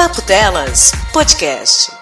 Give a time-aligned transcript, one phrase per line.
[0.00, 1.92] Papo Delas Podcast.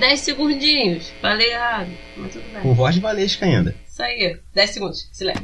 [0.00, 1.12] 10 segundinhos.
[1.20, 2.62] Falei errado, mas tudo bem.
[2.62, 3.74] Com voz de valesca ainda.
[3.86, 4.38] Isso aí.
[4.54, 5.10] 10 segundos.
[5.12, 5.42] Silêncio.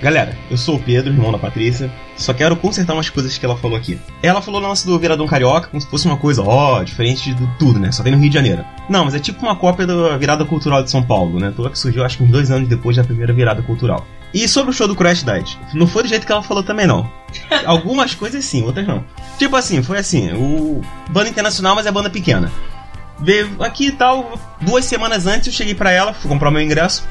[0.00, 1.90] Galera, eu sou o Pedro, irmão da Patrícia.
[2.16, 3.98] Só quero consertar umas coisas que ela falou aqui.
[4.22, 7.58] Ela falou no lance do Viradão Carioca como se fosse uma coisa, ó, diferente de
[7.58, 7.90] tudo, né?
[7.90, 8.64] Só tem no Rio de Janeiro.
[8.88, 11.52] Não, mas é tipo uma cópia da virada cultural de São Paulo, né?
[11.56, 14.06] Toda que surgiu acho que uns dois anos depois da primeira virada cultural.
[14.32, 16.86] E sobre o show do Crash Diet, não foi do jeito que ela falou também,
[16.86, 17.10] não.
[17.64, 19.04] Algumas coisas sim, outras não.
[19.38, 22.50] Tipo assim, foi assim, o banda internacional, mas é banda pequena.
[23.20, 27.04] Veio aqui e tal, duas semanas antes eu cheguei pra ela, fui comprar meu ingresso.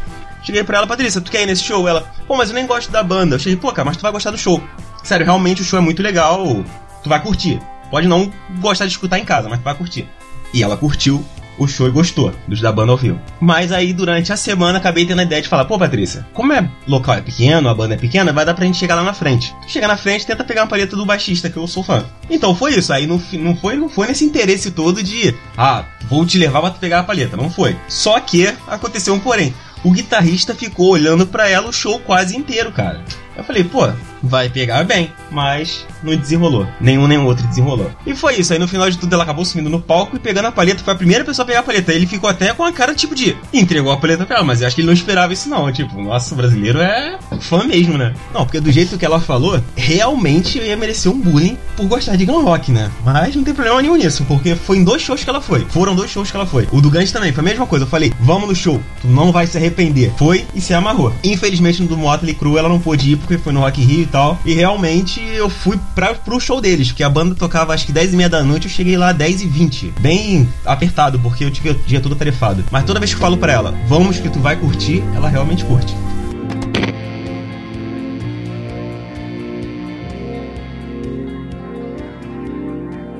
[0.43, 1.87] Cheguei pra ela, Patrícia, tu quer ir nesse show?
[1.87, 3.35] Ela, pô, mas eu nem gosto da banda.
[3.35, 4.63] Eu cheguei, pô, cara, mas tu vai gostar do show.
[5.03, 6.63] Sério, realmente o show é muito legal,
[7.03, 7.59] tu vai curtir.
[7.89, 10.07] Pode não gostar de escutar em casa, mas tu vai curtir.
[10.53, 11.25] E ela curtiu
[11.57, 13.19] o show e gostou dos da banda vivo.
[13.39, 16.69] Mas aí, durante a semana, acabei tendo a ideia de falar: pô, Patrícia, como é
[16.87, 19.53] local é pequeno, a banda é pequena, vai dar pra gente chegar lá na frente.
[19.67, 22.05] Chega na frente, tenta pegar uma palheta do baixista, que eu sou fã.
[22.29, 22.93] Então foi isso.
[22.93, 26.71] Aí não, não, foi, não foi nesse interesse todo de, ah, vou te levar pra
[26.71, 27.37] pegar a palheta.
[27.37, 27.75] Não foi.
[27.87, 29.53] Só que aconteceu um porém.
[29.83, 33.03] O guitarrista ficou olhando para ela o show quase inteiro, cara.
[33.35, 33.87] Eu falei, pô,
[34.21, 36.67] vai pegar bem, mas não desenrolou.
[36.79, 37.91] Nenhum nem outro desenrolou.
[38.05, 38.53] E foi isso.
[38.53, 40.83] Aí no final de tudo ela acabou sumindo no palco e pegando a palheta.
[40.83, 41.93] Foi a primeira pessoa a pegar a palheta.
[41.93, 44.67] Ele ficou até com a cara tipo de entregou a palheta pra ela, mas eu
[44.67, 45.71] acho que ele não esperava isso não.
[45.71, 48.13] Tipo, nossa, o brasileiro é fã mesmo, né?
[48.33, 52.15] Não, porque do jeito que ela falou, realmente eu ia merecer um bullying por gostar
[52.15, 52.91] de glam rock, né?
[53.03, 55.65] Mas não tem problema nenhum nisso, porque foi em dois shows que ela foi.
[55.69, 56.67] Foram dois shows que ela foi.
[56.71, 57.85] O do Guns também foi a mesma coisa.
[57.85, 60.11] Eu falei, vamos no show, tu não vai se arrepender.
[60.17, 61.13] Foi e se amarrou.
[61.23, 64.09] Infelizmente no do Motley Crue ela não pôde ir porque foi no Rock Rio e
[64.09, 64.39] tal.
[64.45, 68.13] E realmente eu fui pra, pro show deles, porque a banda tocava acho que 10
[68.13, 69.93] e meia da noite, eu cheguei lá 10 e 20.
[69.99, 72.63] Bem apertado, porque eu tive o dia todo tarefado.
[72.71, 75.63] Mas toda vez que eu falo pra ela, vamos que tu vai curtir, ela realmente
[75.65, 75.93] curte.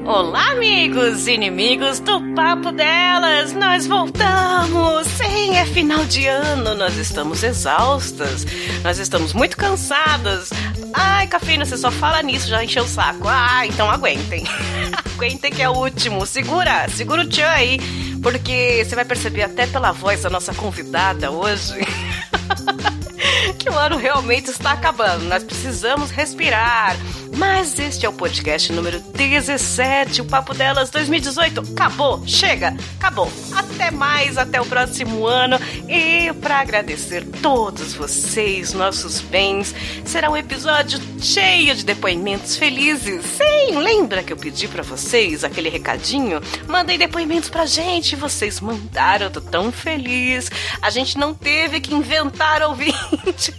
[0.06, 3.54] Olá, amigos inimigos do Papo Delas!
[3.54, 5.08] Nós voltamos!
[5.08, 8.46] Sim, é final de ano, nós estamos exaustas,
[8.84, 10.50] nós estamos muito cansadas.
[10.94, 13.30] Ai, Cafeína, você só fala nisso, já encheu o saco.
[13.30, 14.44] Ah, então aguentem.
[15.16, 16.26] aguentem que é o último.
[16.26, 17.80] Segura, segura o tchan aí,
[18.22, 21.76] porque você vai perceber até pela voz da nossa convidada hoje.
[23.58, 25.24] que o ano realmente está acabando.
[25.26, 26.98] Nós precisamos respirar.
[27.38, 31.62] Mas este é o podcast número 17, o Papo Delas 2018.
[31.72, 33.32] Acabou, chega, acabou.
[33.56, 35.60] Até mais, até o próximo ano.
[35.88, 43.24] E para agradecer todos vocês, nossos bens, será um episódio cheio de depoimentos felizes.
[43.24, 46.42] Sim, lembra que eu pedi para vocês aquele recadinho?
[46.68, 50.50] Mandei depoimentos pra gente, vocês mandaram, eu tô tão feliz.
[50.82, 53.54] A gente não teve que inventar ouvintes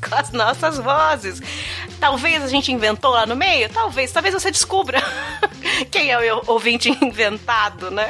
[0.00, 1.42] com as nossas vozes.
[2.00, 3.68] Talvez a gente inventou lá no meio?
[3.68, 4.12] Talvez.
[4.12, 5.02] Talvez você descubra
[5.90, 8.08] quem é o ouvinte inventado, né?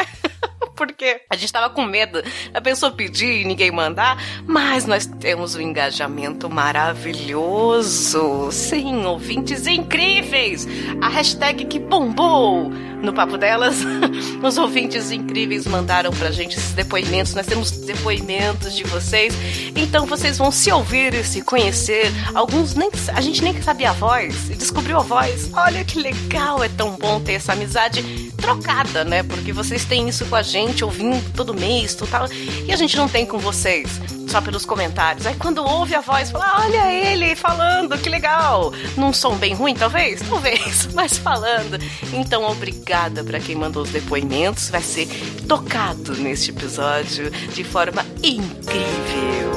[0.78, 2.22] Porque a gente tava com medo
[2.52, 4.16] da pessoa pedir e ninguém mandar,
[4.46, 8.50] mas nós temos um engajamento maravilhoso.
[8.52, 10.68] Sim, ouvintes incríveis.
[11.02, 12.70] A hashtag que bombou
[13.02, 13.78] no papo delas,
[14.42, 17.34] os ouvintes incríveis mandaram pra gente esses depoimentos.
[17.34, 19.34] Nós temos depoimentos de vocês.
[19.74, 22.06] Então vocês vão se ouvir e se conhecer.
[22.34, 25.50] Alguns nem a gente nem sabia a voz e descobriu a voz.
[25.52, 29.22] Olha que legal, é tão bom ter essa amizade trocada, né?
[29.22, 32.26] Porque vocês têm isso com a gente ouvindo todo mês, tal,
[32.66, 35.26] e a gente não tem com vocês só pelos comentários.
[35.26, 38.72] Aí quando ouve a voz, fala: Olha ele falando, que legal.
[38.96, 40.20] Num som bem ruim, talvez?
[40.28, 41.78] Talvez, mas falando.
[42.12, 44.70] Então, obrigada para quem mandou os depoimentos.
[44.70, 45.08] Vai ser
[45.48, 49.52] tocado neste episódio de forma incrível.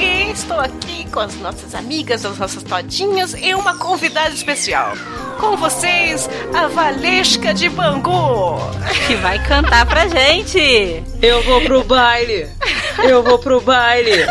[0.00, 4.94] E estou aqui com as nossas amigas, as nossas todinhas e uma convidada especial.
[5.38, 8.56] Com vocês, a Valesca de Bangu.
[9.06, 11.04] Que vai cantar pra gente.
[11.20, 12.48] Eu vou pro baile.
[13.04, 14.26] Eu vou pro baile.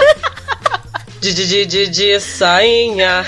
[1.19, 3.23] De, de, de, de, de sainha.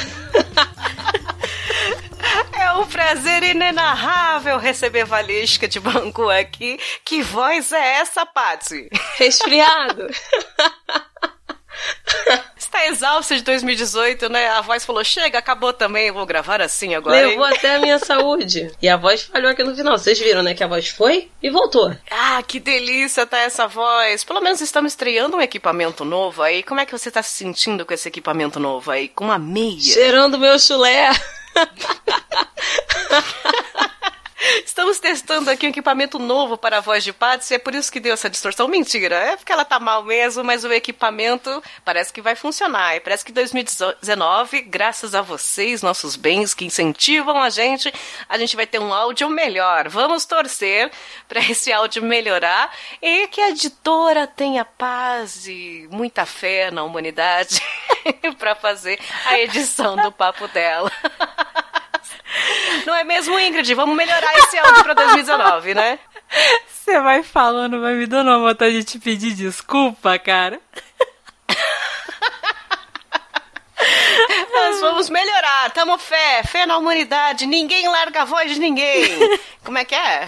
[2.53, 6.79] É um prazer inenarrável receber Valesca de Bangu aqui.
[7.05, 8.89] Que voz é essa, Patsy?
[9.17, 10.07] Resfriado.
[12.57, 14.47] Está exausta de 2018, né?
[14.49, 17.27] A voz falou: chega, acabou também, eu vou gravar assim agora.
[17.27, 17.53] Levou hein?
[17.55, 18.71] até a minha saúde.
[18.81, 19.97] E a voz falhou aqui no final.
[19.97, 20.53] Vocês viram, né?
[20.53, 21.93] Que a voz foi e voltou.
[22.09, 24.23] Ah, que delícia tá essa voz.
[24.23, 26.63] Pelo menos estamos estreando um equipamento novo aí.
[26.63, 29.07] Como é que você tá se sentindo com esse equipamento novo aí?
[29.09, 29.81] Com uma meia?
[29.81, 31.11] Cheirando meu chulé.
[34.81, 37.99] Estamos testando aqui um equipamento novo para a voz de Patsy, é por isso que
[37.99, 38.67] deu essa distorção.
[38.67, 42.95] Mentira, é porque ela tá mal mesmo, mas o equipamento parece que vai funcionar.
[42.95, 47.93] E parece que 2019, graças a vocês, nossos bens que incentivam a gente,
[48.27, 49.87] a gente vai ter um áudio melhor.
[49.87, 50.89] Vamos torcer
[51.27, 57.61] para esse áudio melhorar e que a editora tenha paz e muita fé na humanidade
[58.39, 60.91] para fazer a edição do papo dela.
[62.85, 63.73] Não é mesmo, Ingrid?
[63.73, 65.99] Vamos melhorar esse áudio para 2019, né?
[66.67, 70.59] Você vai falando, vai me dando uma vontade de te pedir desculpa, cara.
[74.53, 79.05] Nós vamos melhorar, tamo fé, fé na humanidade, ninguém larga a voz de ninguém.
[79.63, 80.25] Como é que é?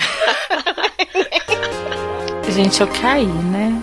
[2.50, 3.82] Gente, eu caí, né?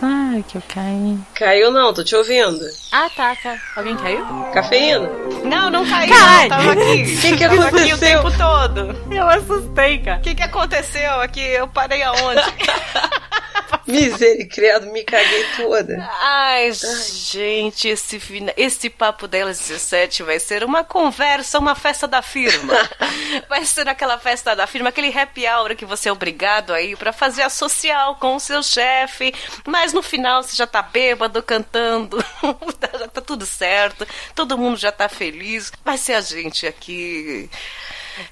[0.00, 1.18] Claro que eu caí.
[1.34, 2.64] Caiu não, tô te ouvindo.
[2.90, 3.58] Ah, tá, tá.
[3.76, 4.24] Alguém caiu?
[4.54, 5.08] Cafeína?
[5.44, 6.48] Não, não caiu, Cai!
[6.48, 7.02] não, tava aqui.
[7.20, 7.98] O que, que Tava aqui o aconteceu?
[7.98, 8.96] tempo todo.
[9.14, 10.18] Eu assustei, cara.
[10.18, 11.40] O que, que aconteceu aqui?
[11.40, 12.40] Eu parei aonde?
[13.86, 16.08] Misericórdia, me caguei toda.
[16.20, 18.20] Ai, gente, esse,
[18.56, 22.74] esse papo delas 17 vai ser uma conversa, uma festa da firma.
[23.48, 27.12] Vai ser aquela festa da firma, aquele happy hour que você é obrigado aí pra
[27.12, 29.32] fazer a social com o seu chefe,
[29.66, 32.22] mas no final você já tá bêbado, cantando,
[32.98, 35.72] já tá tudo certo, todo mundo já tá feliz.
[35.84, 37.48] Vai ser a gente aqui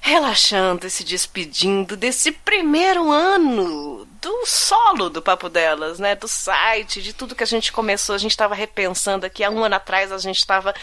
[0.01, 6.15] relaxando e se despedindo desse primeiro ano do solo do Papo Delas, né?
[6.15, 8.15] Do site, de tudo que a gente começou.
[8.15, 9.43] A gente estava repensando aqui.
[9.43, 10.73] Há um ano atrás a gente estava.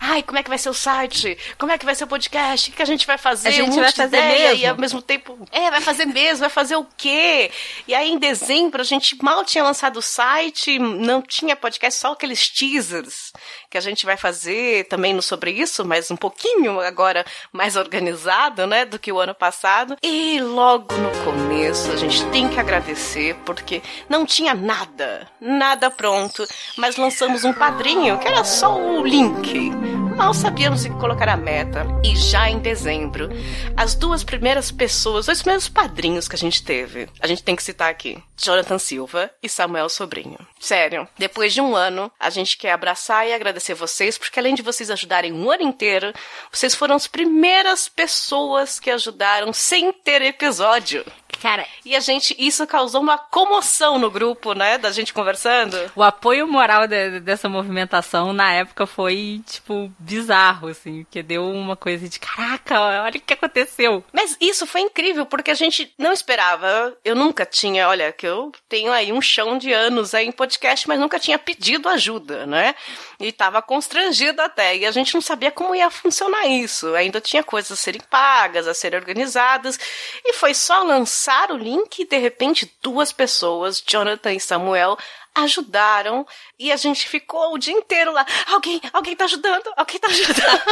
[0.00, 1.36] Ai, como é que vai ser o site?
[1.58, 2.70] Como é que vai ser o podcast?
[2.70, 3.48] O que a gente vai fazer?
[3.48, 4.62] A gente Um vai fazer ideia, mesmo.
[4.62, 5.38] E ao mesmo tempo.
[5.52, 7.50] É, vai fazer mesmo, vai fazer o quê?
[7.86, 12.12] E aí em dezembro a gente mal tinha lançado o site, não tinha podcast, só
[12.12, 13.32] aqueles teasers
[13.70, 18.66] que a gente vai fazer também no sobre isso, mas um pouquinho agora mais organizado,
[18.66, 19.96] né, do que o ano passado.
[20.02, 26.46] E logo no começo a gente tem que agradecer porque não tinha nada, nada pronto,
[26.76, 29.70] mas lançamos um padrinho que era só o link.
[30.16, 31.86] Mal sabíamos que colocar a meta.
[32.02, 33.28] E já em dezembro,
[33.76, 37.62] as duas primeiras pessoas, os primeiros padrinhos que a gente teve, a gente tem que
[37.62, 40.38] citar aqui: Jonathan Silva e Samuel Sobrinho.
[40.58, 44.62] Sério, depois de um ano, a gente quer abraçar e agradecer vocês, porque além de
[44.62, 46.12] vocês ajudarem um ano inteiro,
[46.52, 51.04] vocês foram as primeiras pessoas que ajudaram sem ter episódio.
[51.42, 54.78] Cara, E a gente, isso causou uma comoção no grupo, né?
[54.78, 55.76] Da gente conversando.
[55.94, 61.76] o apoio moral de- dessa movimentação na época foi, tipo, bizarro, assim, porque deu uma
[61.76, 64.02] coisa de caraca, olha o que aconteceu.
[64.12, 66.96] Mas isso foi incrível, porque a gente não esperava.
[67.04, 70.88] Eu nunca tinha, olha, que eu tenho aí um chão de anos aí em podcast,
[70.88, 72.74] mas nunca tinha pedido ajuda, né?
[73.18, 74.76] E tava constrangido até.
[74.76, 76.94] E a gente não sabia como ia funcionar isso.
[76.94, 79.78] Ainda tinha coisas a serem pagas, a serem organizadas.
[80.24, 84.98] E foi só lançar o link e de repente duas pessoas, Jonathan e Samuel,
[85.34, 86.26] ajudaram
[86.58, 88.24] e a gente ficou o dia inteiro lá.
[88.48, 90.62] Alguém, alguém tá ajudando, alguém tá ajudando.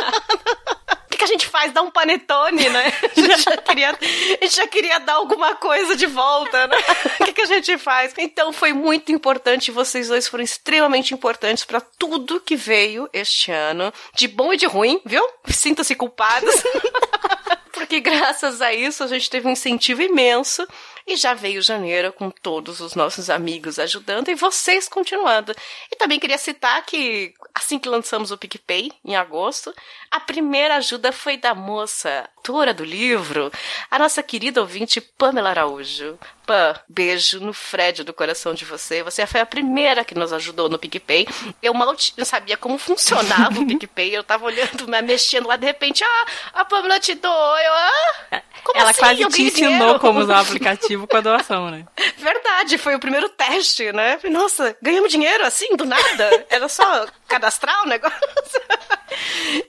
[1.25, 1.73] Que, a gente faz?
[1.73, 2.93] Dá um panetone, né?
[3.17, 6.77] A gente já queria, a gente já queria dar alguma coisa de volta, né?
[7.21, 8.13] O que, que a gente faz?
[8.19, 13.93] Então foi muito importante, vocês dois foram extremamente importantes pra tudo que veio este ano,
[14.15, 15.27] de bom e de ruim, viu?
[15.49, 16.55] Sinta-se culpados.
[17.73, 20.67] Porque graças a isso a gente teve um incentivo imenso
[21.07, 25.55] e já veio janeiro com todos os nossos amigos ajudando e vocês continuando.
[25.91, 29.75] E também queria citar que assim que lançamos o PicPay, em agosto,
[30.11, 33.51] a primeira ajuda foi da moça, autora do livro,
[33.91, 36.19] a nossa querida ouvinte Pamela Araújo.
[36.47, 39.03] Pam, beijo no Fred do coração de você.
[39.03, 41.27] Você foi a primeira que nos ajudou no PicPay.
[41.63, 44.15] Eu mal sabia como funcionava o PicPay.
[44.15, 47.59] Eu tava olhando, né, mexendo lá, de repente, ah, a Pamela te doou.
[47.59, 49.01] Eu, ah, como Ela assim?
[49.01, 50.01] quase Eu te ensinou dinheiro?
[50.01, 51.87] como usar o aplicativo com a doação, né?
[52.19, 54.19] Verdade, foi o primeiro teste, né?
[54.25, 56.47] Nossa, ganhamos dinheiro assim, do nada?
[56.51, 58.19] Era só cadastrar o negócio?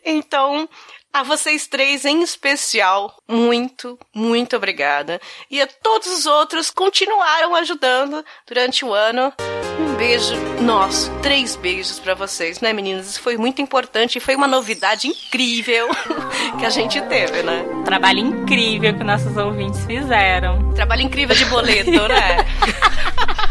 [0.03, 0.67] Então,
[1.15, 5.22] a vocês três em especial, muito, muito obrigada.
[5.50, 9.31] E a todos os outros continuaram ajudando durante o ano.
[9.79, 13.12] Um beijo nosso, três beijos pra vocês, né, meninas?
[13.12, 15.88] Isso foi muito importante e foi uma novidade incrível
[16.60, 17.65] que a gente teve, né?
[17.86, 20.74] Trabalho incrível que nossos ouvintes fizeram.
[20.74, 22.45] Trabalho incrível de boleto, né?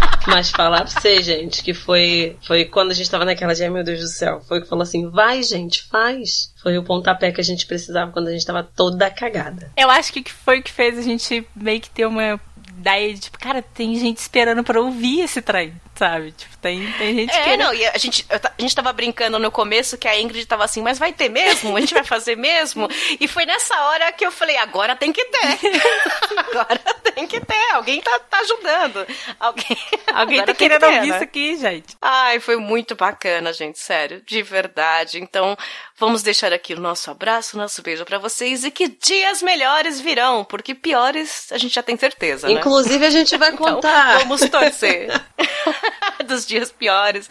[0.26, 3.84] Mas falar pra você, gente, que foi, foi quando a gente tava naquela de, meu
[3.84, 6.52] Deus do céu, foi que falou assim, vai gente, faz.
[6.62, 9.70] Foi o pontapé que a gente precisava quando a gente tava toda cagada.
[9.76, 12.40] Eu acho que foi o que fez a gente meio que ter uma
[12.76, 16.32] daí, tipo, cara, tem gente esperando pra ouvir esse trem, sabe?
[16.32, 17.56] Tipo, tem, tem gente é, que.
[17.56, 20.82] não, e a gente, a gente tava brincando no começo que a Ingrid tava assim,
[20.82, 21.76] mas vai ter mesmo?
[21.76, 22.88] A gente vai fazer mesmo?
[23.20, 25.58] E foi nessa hora que eu falei, agora tem que ter.
[26.36, 26.78] agora
[27.14, 27.70] tem que ter.
[27.72, 29.06] Alguém tá, tá ajudando.
[29.38, 29.78] Alguém,
[30.12, 31.14] Alguém tá querendo ter, ouvir né?
[31.14, 31.96] isso aqui, gente.
[32.00, 35.18] Ai, foi muito bacana, gente, sério, de verdade.
[35.20, 35.56] Então,
[35.96, 40.00] vamos deixar aqui o nosso abraço, o nosso beijo pra vocês e que dias melhores
[40.00, 42.54] virão, porque piores a gente já tem certeza, né?
[42.54, 44.18] Inclusive, a gente vai Então, contar.
[44.18, 45.08] vamos torcer.
[46.26, 47.28] Dos dias piores.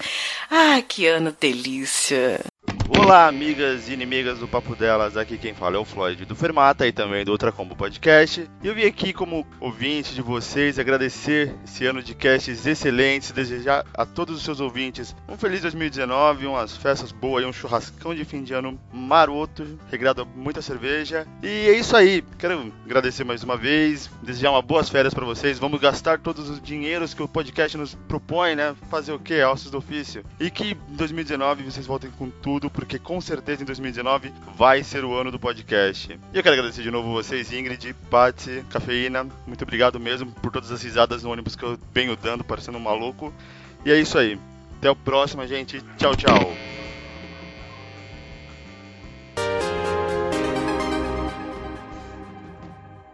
[0.50, 2.39] Ai, que ano delícia.
[2.90, 5.16] Olá, amigas e inimigas do Papo Delas.
[5.16, 8.48] Aqui quem fala é o Floyd do Fermata e também do Outra Combo Podcast.
[8.62, 13.86] E eu vim aqui como ouvinte de vocês agradecer esse ano de casts excelentes, desejar
[13.94, 18.25] a todos os seus ouvintes um feliz 2019, umas festas boas e um churrascão de
[18.25, 21.25] fim de ano maroto, regrado a muita cerveja.
[21.42, 22.24] E é isso aí.
[22.38, 25.58] Quero agradecer mais uma vez, desejar uma boas férias para vocês.
[25.58, 28.75] Vamos gastar todos os dinheiros que o podcast nos propõe, né?
[28.90, 29.42] Fazer o quê?
[29.42, 30.24] Alços do ofício.
[30.40, 35.06] E que em 2019 vocês voltem com tudo, porque com certeza em 2019 vai ser
[35.06, 36.20] o ano do podcast.
[36.34, 39.25] E eu quero agradecer de novo vocês, Ingrid, Patsy, Cafeína.
[39.48, 42.82] Muito obrigado mesmo por todas as risadas no ônibus que eu venho dando, parecendo um
[42.82, 43.34] maluco.
[43.86, 44.38] E é isso aí.
[44.78, 45.82] Até o próximo, gente.
[45.98, 46.54] Tchau, tchau.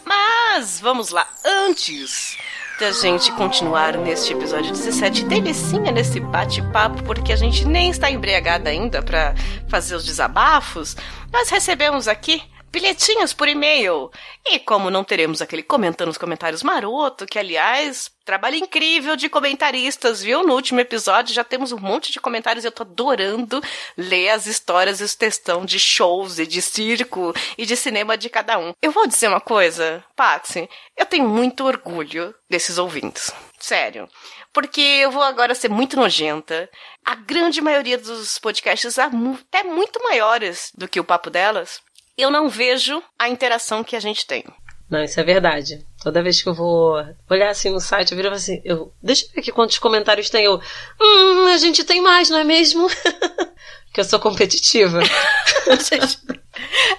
[0.04, 2.38] Mas vamos lá, antes
[2.80, 8.70] da gente continuar neste episódio 17, delicinha nesse bate-papo, porque a gente nem está embriagada
[8.70, 9.36] ainda para
[9.68, 10.96] fazer os desabafos,
[11.30, 14.12] nós recebemos aqui bilhetinhos por e-mail.
[14.46, 20.22] E como não teremos aquele comentando os comentários maroto, que aliás, trabalho incrível de comentaristas,
[20.22, 20.44] viu?
[20.44, 23.62] No último episódio já temos um monte de comentários eu tô adorando
[23.98, 28.30] ler as histórias e os textão de shows e de circo e de cinema de
[28.30, 28.74] cada um.
[28.82, 33.34] Eu vou dizer uma coisa, Patsy, eu tenho muito orgulho desses ouvintes.
[33.60, 34.08] Sério.
[34.52, 36.70] Porque eu vou agora ser muito nojenta.
[37.06, 41.82] A grande maioria dos podcasts, até muito maiores do que o papo delas,
[42.22, 44.44] eu não vejo a interação que a gente tem.
[44.90, 45.86] Não, isso é verdade.
[46.02, 46.96] Toda vez que eu vou
[47.30, 50.46] olhar assim no site, eu viro assim, eu, deixa eu ver aqui quantos comentários tem.
[50.46, 50.60] Eu,
[51.00, 52.88] hum, a gente tem mais, não é mesmo?
[53.86, 55.00] Porque eu sou competitiva.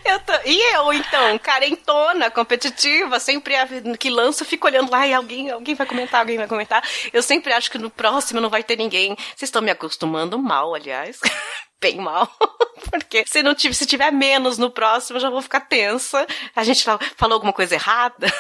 [0.05, 3.55] eu tô, e eu, então, carentona, competitiva, sempre
[3.99, 6.83] que lanço, fico olhando lá e alguém, alguém vai comentar, alguém vai comentar.
[7.13, 9.17] Eu sempre acho que no próximo não vai ter ninguém.
[9.37, 11.19] Vocês estão me acostumando mal, aliás.
[11.81, 12.31] Bem mal.
[12.91, 16.27] Porque se não tiver, se tiver menos no próximo, eu já vou ficar tensa.
[16.57, 18.33] A gente falou alguma coisa errada.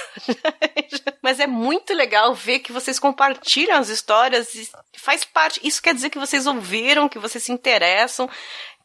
[1.22, 5.60] Mas é muito legal ver que vocês compartilham as histórias e faz parte.
[5.62, 8.28] Isso quer dizer que vocês ouviram, que vocês se interessam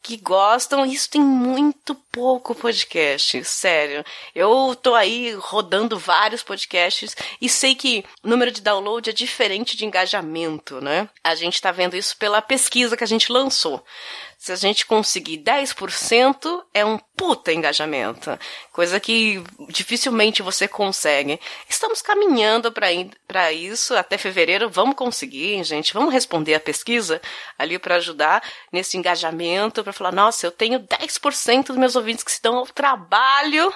[0.06, 4.04] que gostam, isso tem muito pouco podcast, sério.
[4.32, 9.76] Eu tô aí rodando vários podcasts e sei que o número de download é diferente
[9.76, 11.08] de engajamento, né?
[11.24, 13.84] A gente tá vendo isso pela pesquisa que a gente lançou.
[14.46, 18.38] Se a gente conseguir 10%, é um puta engajamento.
[18.70, 21.40] Coisa que dificilmente você consegue.
[21.68, 24.70] Estamos caminhando para isso até fevereiro.
[24.70, 25.92] Vamos conseguir, gente.
[25.92, 27.20] Vamos responder a pesquisa
[27.58, 29.82] ali para ajudar nesse engajamento.
[29.82, 33.74] Para falar, nossa, eu tenho 10% dos meus ouvintes que se dão ao trabalho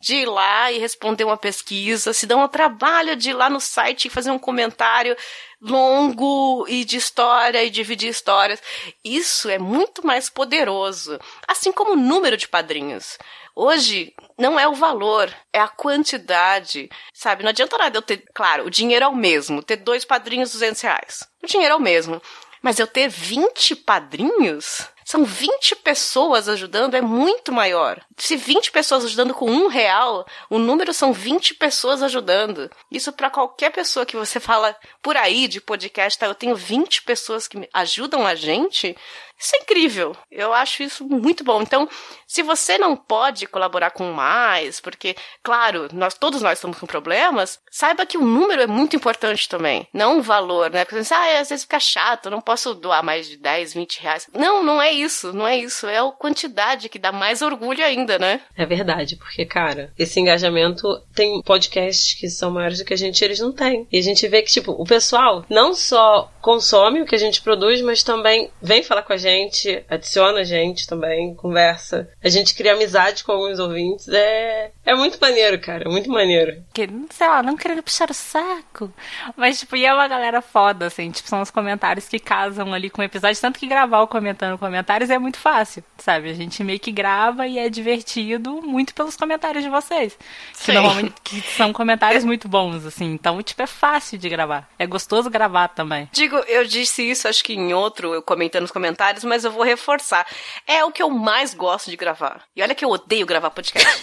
[0.00, 3.60] de ir lá e responder uma pesquisa, se dão ao trabalho de ir lá no
[3.60, 5.16] site e fazer um comentário
[5.60, 8.62] longo e de história e dividir histórias.
[9.04, 11.18] Isso é muito mais poderoso.
[11.46, 13.18] Assim como o número de padrinhos.
[13.54, 17.42] Hoje não é o valor, é a quantidade, sabe?
[17.42, 20.80] Não adianta nada eu ter, claro, o dinheiro é o mesmo, ter dois padrinhos 200
[20.80, 21.28] reais.
[21.42, 22.22] O dinheiro é o mesmo.
[22.62, 27.98] Mas eu ter 20 padrinhos, são 20 pessoas ajudando, é muito maior.
[28.18, 32.70] Se 20 pessoas ajudando com um real, o número são 20 pessoas ajudando.
[32.92, 36.26] Isso para qualquer pessoa que você fala por aí de podcast, tá?
[36.26, 38.94] Eu tenho 20 pessoas que ajudam a gente.
[39.38, 40.16] Isso é incrível.
[40.30, 41.62] Eu acho isso muito bom.
[41.62, 41.88] Então,
[42.26, 47.60] se você não pode colaborar com mais, porque, claro, nós todos nós estamos com problemas,
[47.70, 49.86] saiba que o número é muito importante também.
[49.94, 50.84] Não o valor, né?
[50.84, 54.26] Porque você ah, às vezes fica chato, não posso doar mais de 10, 20 reais.
[54.34, 55.86] Não, não é isso, não é isso.
[55.86, 58.40] É a quantidade que dá mais orgulho ainda, né?
[58.56, 60.82] É verdade, porque, cara, esse engajamento
[61.14, 63.86] tem podcasts que são maiores do que a gente, eles não têm.
[63.92, 67.40] E a gente vê que, tipo, o pessoal não só consome o que a gente
[67.40, 72.08] produz, mas também vem falar com a gente gente, adiciona a gente também, conversa.
[72.22, 74.08] A gente cria amizade com alguns ouvintes.
[74.08, 75.84] É, é muito maneiro, cara.
[75.84, 76.62] É muito maneiro.
[76.72, 78.92] Que, sei lá, não querendo puxar o saco.
[79.36, 81.10] Mas, tipo, e é uma galera foda, assim.
[81.10, 83.40] Tipo, são os comentários que casam ali com o episódio.
[83.40, 86.30] Tanto que gravar o comentando comentários é muito fácil, sabe?
[86.30, 90.16] A gente meio que grava e é divertido muito pelos comentários de vocês.
[90.52, 90.72] Que Sim.
[90.72, 93.12] normalmente que são comentários muito bons, assim.
[93.12, 94.68] Então, tipo, é fácil de gravar.
[94.78, 96.08] É gostoso gravar também.
[96.12, 99.62] Digo, eu disse isso acho que em outro, eu comentando nos comentários, mas eu vou
[99.62, 100.26] reforçar.
[100.66, 102.42] É o que eu mais gosto de gravar.
[102.56, 104.02] E olha que eu odeio gravar podcast.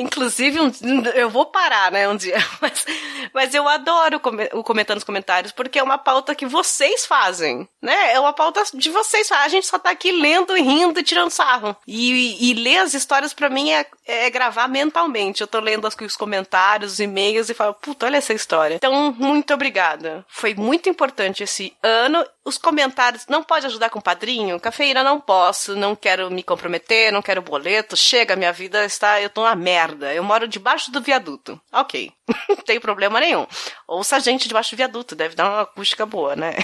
[0.00, 0.72] Inclusive, um-
[1.16, 2.36] eu vou parar, né, um dia.
[2.60, 2.86] Mas,
[3.34, 4.20] mas eu adoro
[4.54, 8.12] o comentando nos comentários, porque é uma pauta que vocês fazem, né?
[8.14, 9.30] É uma pauta de vocês.
[9.30, 11.76] A gente só tá aqui lendo, e rindo e tirando sarro.
[11.86, 15.40] E, e ler as histórias pra mim é, é gravar mentalmente.
[15.40, 18.76] Eu tô lendo as- os comentários, os e-mails e falo, puta, olha essa história.
[18.76, 20.24] Então, muito obrigada.
[20.28, 22.24] Foi muito importante esse ano.
[22.48, 24.58] Os comentários, não pode ajudar com padrinho?
[24.58, 27.94] Cafeína, não posso, não quero me comprometer, não quero boleto.
[27.94, 30.14] Chega, minha vida está, eu tô na merda.
[30.14, 31.60] Eu moro debaixo do viaduto.
[31.70, 32.10] Ok,
[32.48, 33.46] não tem problema nenhum.
[33.86, 36.54] Ouça a gente debaixo do viaduto, deve dar uma acústica boa, né?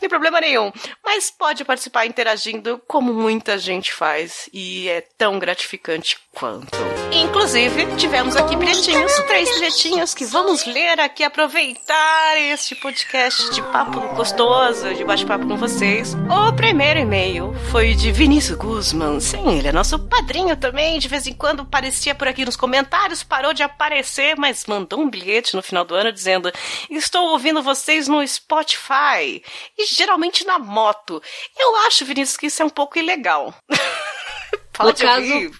[0.04, 0.70] Tem problema nenhum.
[1.02, 4.50] Mas pode participar interagindo como muita gente faz.
[4.52, 6.76] E é tão gratificante quanto.
[7.11, 14.00] Inclusive, tivemos aqui bilhetinhos, três bilhetinhos que vamos ler aqui, aproveitar este podcast de papo
[14.14, 16.14] gostoso, de bate-papo com vocês.
[16.14, 19.20] O primeiro e-mail foi de Vinícius Guzman.
[19.20, 20.99] Sim, ele é nosso padrinho também.
[20.99, 25.08] De vez em quando aparecia por aqui nos comentários, parou de aparecer, mas mandou um
[25.08, 26.52] bilhete no final do ano dizendo:
[26.90, 29.42] Estou ouvindo vocês no Spotify.
[29.78, 31.22] E geralmente na moto.
[31.58, 33.54] Eu acho, Vinícius, que isso é um pouco ilegal.
[34.72, 35.52] Pode caso, ouvir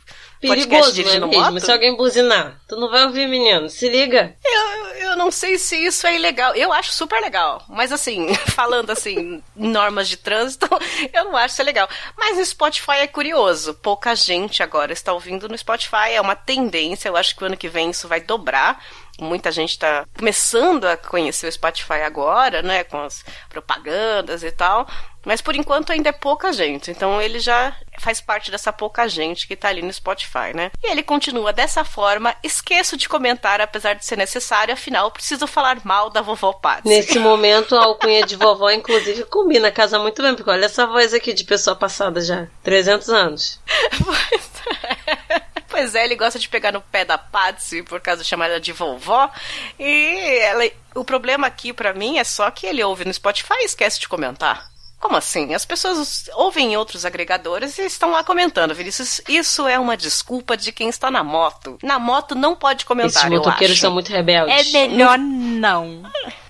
[0.49, 1.53] Perigoso, não é dirigindo mesmo?
[1.53, 1.61] moto?
[1.61, 3.69] Se alguém buzinar, tu não vai ouvir, menino.
[3.71, 4.37] Se liga.
[4.45, 6.55] Eu, eu não sei se isso é ilegal.
[6.55, 7.63] Eu acho super legal.
[7.69, 10.69] Mas assim, falando assim, normas de trânsito,
[11.13, 11.89] eu não acho isso legal.
[12.17, 13.75] Mas no Spotify é curioso.
[13.75, 16.13] Pouca gente agora está ouvindo no Spotify.
[16.13, 17.09] É uma tendência.
[17.09, 18.83] Eu acho que o ano que vem isso vai dobrar.
[19.21, 22.85] Muita gente está começando a conhecer o Spotify agora, né?
[22.85, 24.87] Com as propagandas e tal.
[25.25, 26.91] Mas por enquanto ainda é pouca gente.
[26.91, 30.71] Então ele já faz parte dessa pouca gente que tá ali no Spotify, né?
[30.83, 35.81] E ele continua dessa forma: esqueço de comentar, apesar de ser necessário, afinal preciso falar
[35.85, 36.89] mal da vovó Patsy.
[36.89, 41.15] Nesse momento, a alcunha de vovó, inclusive, combina, casa muito bem, porque olha essa voz
[41.15, 42.47] aqui de pessoa passada já.
[42.63, 43.61] 300 anos.
[44.05, 45.44] Pois é,
[45.77, 49.31] ele gosta de pegar no pé da Patsy por causa de chamar ela de vovó.
[49.79, 53.65] E ela- o problema aqui pra mim é só que ele ouve no Spotify e
[53.67, 54.73] esquece de comentar.
[55.01, 55.53] Como assim?
[55.55, 59.21] As pessoas ouvem em outros agregadores e estão lá comentando, Vinícius.
[59.29, 61.79] Isso é uma desculpa de quem está na moto.
[61.83, 63.81] Na moto não pode comentar, Esses eu motoqueiros acho.
[63.83, 64.73] são muito É rebeldes.
[64.73, 66.03] melhor não.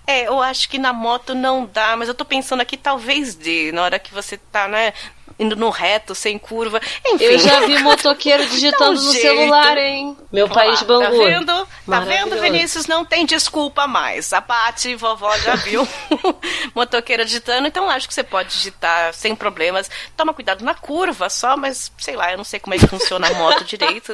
[0.07, 3.73] É, eu acho que na moto não dá, mas eu tô pensando aqui talvez dê,
[3.73, 4.93] na hora que você tá, né,
[5.39, 6.81] indo no reto, sem curva.
[7.05, 7.25] Enfim.
[7.25, 10.17] Eu já vi motoqueiro digitando um no celular, hein?
[10.33, 11.03] Meu país lá, Bangu.
[11.19, 11.69] Tá vendo?
[11.91, 12.87] Tá vendo, Vinícius?
[12.87, 14.33] Não tem desculpa mais.
[14.33, 15.87] A Paty, vovó, já viu
[16.75, 19.91] motoqueira digitando, então acho que você pode digitar sem problemas.
[20.17, 23.27] Toma cuidado na curva só, mas sei lá, eu não sei como é que funciona
[23.29, 24.13] a moto direito.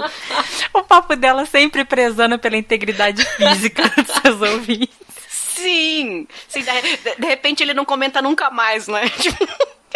[0.73, 4.89] O papo dela sempre prezando pela integridade física dos seus ouvintes.
[5.29, 6.27] Sim!
[6.49, 9.09] Sim, de, de- de repente ele não comenta nunca mais, né?
[9.21, 9.47] Tipo,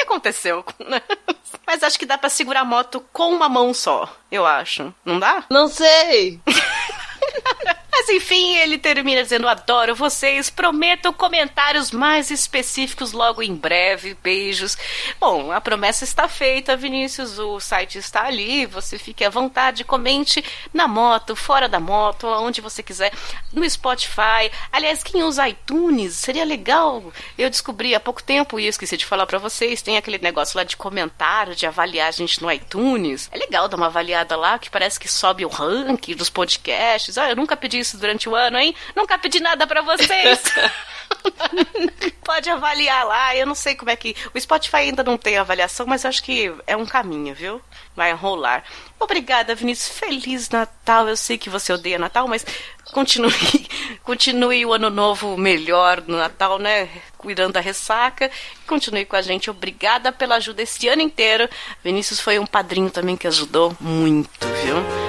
[0.05, 0.65] aconteceu?
[1.67, 4.95] Mas acho que dá pra segurar a moto com uma mão só, eu acho.
[5.05, 5.45] Não dá?
[5.51, 6.41] Não sei.
[7.97, 14.17] Mas enfim, ele termina dizendo: Adoro vocês, prometo comentários mais específicos logo em breve.
[14.21, 14.77] Beijos.
[15.21, 17.39] Bom, a promessa está feita, Vinícius.
[17.39, 18.67] O site está ali.
[18.67, 23.13] Você fique à vontade, comente na moto, fora da moto, onde você quiser,
[23.53, 24.51] no Spotify.
[24.73, 27.13] Aliás, quem usa iTunes seria legal.
[27.39, 30.65] Eu descobri há pouco tempo e esqueci de falar pra vocês: tem aquele negócio lá
[30.65, 33.29] de comentário, de avaliar a gente no iTunes.
[33.31, 37.17] É legal dar uma avaliada lá, que parece que sobe o ranking dos podcasts.
[37.17, 38.75] Ah, eu nunca pedi isso durante o ano, hein?
[38.97, 40.43] Nunca pedi nada pra vocês.
[42.25, 43.37] Pode avaliar lá.
[43.37, 44.17] Eu não sei como é que.
[44.35, 47.61] O Spotify ainda não tem avaliação, mas eu acho que é um caminho, viu?
[47.95, 48.65] Vai rolar.
[48.99, 49.99] Obrigada, Vinícius.
[49.99, 51.09] Feliz Natal.
[51.09, 52.45] Eu sei que você odeia Natal, mas
[52.93, 53.33] continue,
[54.03, 56.89] continue o ano novo melhor no Natal, né?
[57.19, 58.31] Cuidando da ressaca.
[58.67, 59.51] Continue com a gente.
[59.51, 61.49] Obrigada pela ajuda esse ano inteiro.
[61.83, 65.04] Vinícius foi um padrinho também que ajudou muito, viu?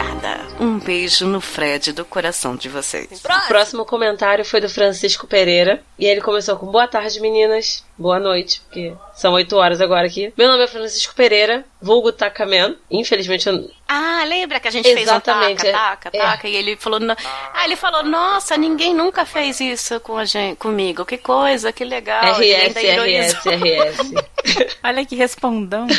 [0.00, 0.40] Obrigada.
[0.58, 3.22] Um beijo no Fred do coração de vocês.
[3.24, 5.82] O próximo comentário foi do Francisco Pereira.
[5.98, 7.84] E ele começou com boa tarde, meninas.
[7.98, 10.32] Boa noite, porque são 8 horas agora aqui.
[10.36, 12.76] Meu nome é Francisco Pereira, vulgo Takaman.
[12.90, 13.70] Infelizmente eu.
[13.86, 15.80] Ah, lembra que a gente Exatamente, fez um é.
[15.80, 17.16] taca, taca, taca, e ele falou, no-
[17.52, 21.84] ah, ele falou, nossa, ninguém nunca fez isso com a gente, comigo, que coisa, que
[21.84, 22.22] legal.
[22.34, 22.74] RS.
[22.74, 24.76] RS, RS.
[24.82, 25.86] Olha que respondão.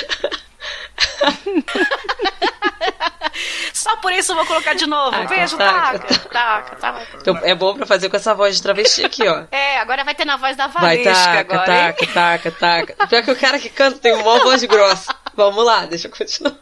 [3.73, 5.11] Só por isso eu vou colocar de novo.
[5.11, 7.07] Taca, Beijo, taca, taca, taca, taca.
[7.19, 9.43] Então, é bom pra fazer com essa voz de travesti aqui, ó.
[9.51, 11.93] É, agora vai ter na voz da Vai, Valesca taca, agora, hein?
[11.93, 13.07] taca, taca, taca.
[13.07, 15.13] Pior que o cara que canta tem uma voz grossa.
[15.35, 16.55] Vamos lá, deixa eu continuar.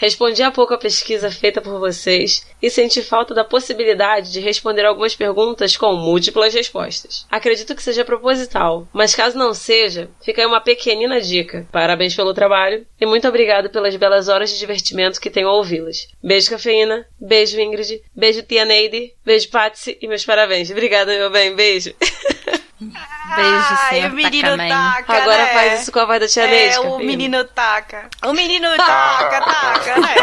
[0.00, 4.86] Respondi há pouco a pesquisa feita por vocês e senti falta da possibilidade de responder
[4.86, 7.26] algumas perguntas com múltiplas respostas.
[7.30, 11.68] Acredito que seja proposital, mas caso não seja, fica aí uma pequenina dica.
[11.70, 16.08] Parabéns pelo trabalho e muito obrigado pelas belas horas de divertimento que tenho ao ouvi-las.
[16.24, 17.06] Beijo, cafeína.
[17.20, 18.00] Beijo, Ingrid.
[18.16, 19.12] Beijo, tia Neide.
[19.22, 19.98] Beijo, Patsy.
[20.00, 20.70] E meus parabéns.
[20.70, 21.54] Obrigada, meu bem.
[21.54, 21.94] Beijo.
[22.80, 25.52] Beijo, Ai, o menino taca, Agora né?
[25.52, 28.08] faz isso com a voz da tia Neide, É, o menino taca.
[28.24, 30.14] O menino taca, taca, né?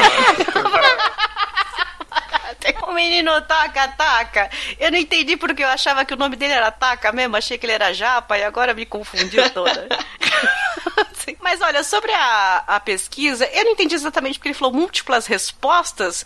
[2.87, 4.49] O menino taca, taca.
[4.79, 7.37] Eu não entendi porque eu achava que o nome dele era taca mesmo.
[7.37, 9.87] Achei que ele era japa e agora me confundiu toda.
[11.41, 16.25] Mas olha, sobre a, a pesquisa, eu não entendi exatamente porque ele falou múltiplas respostas.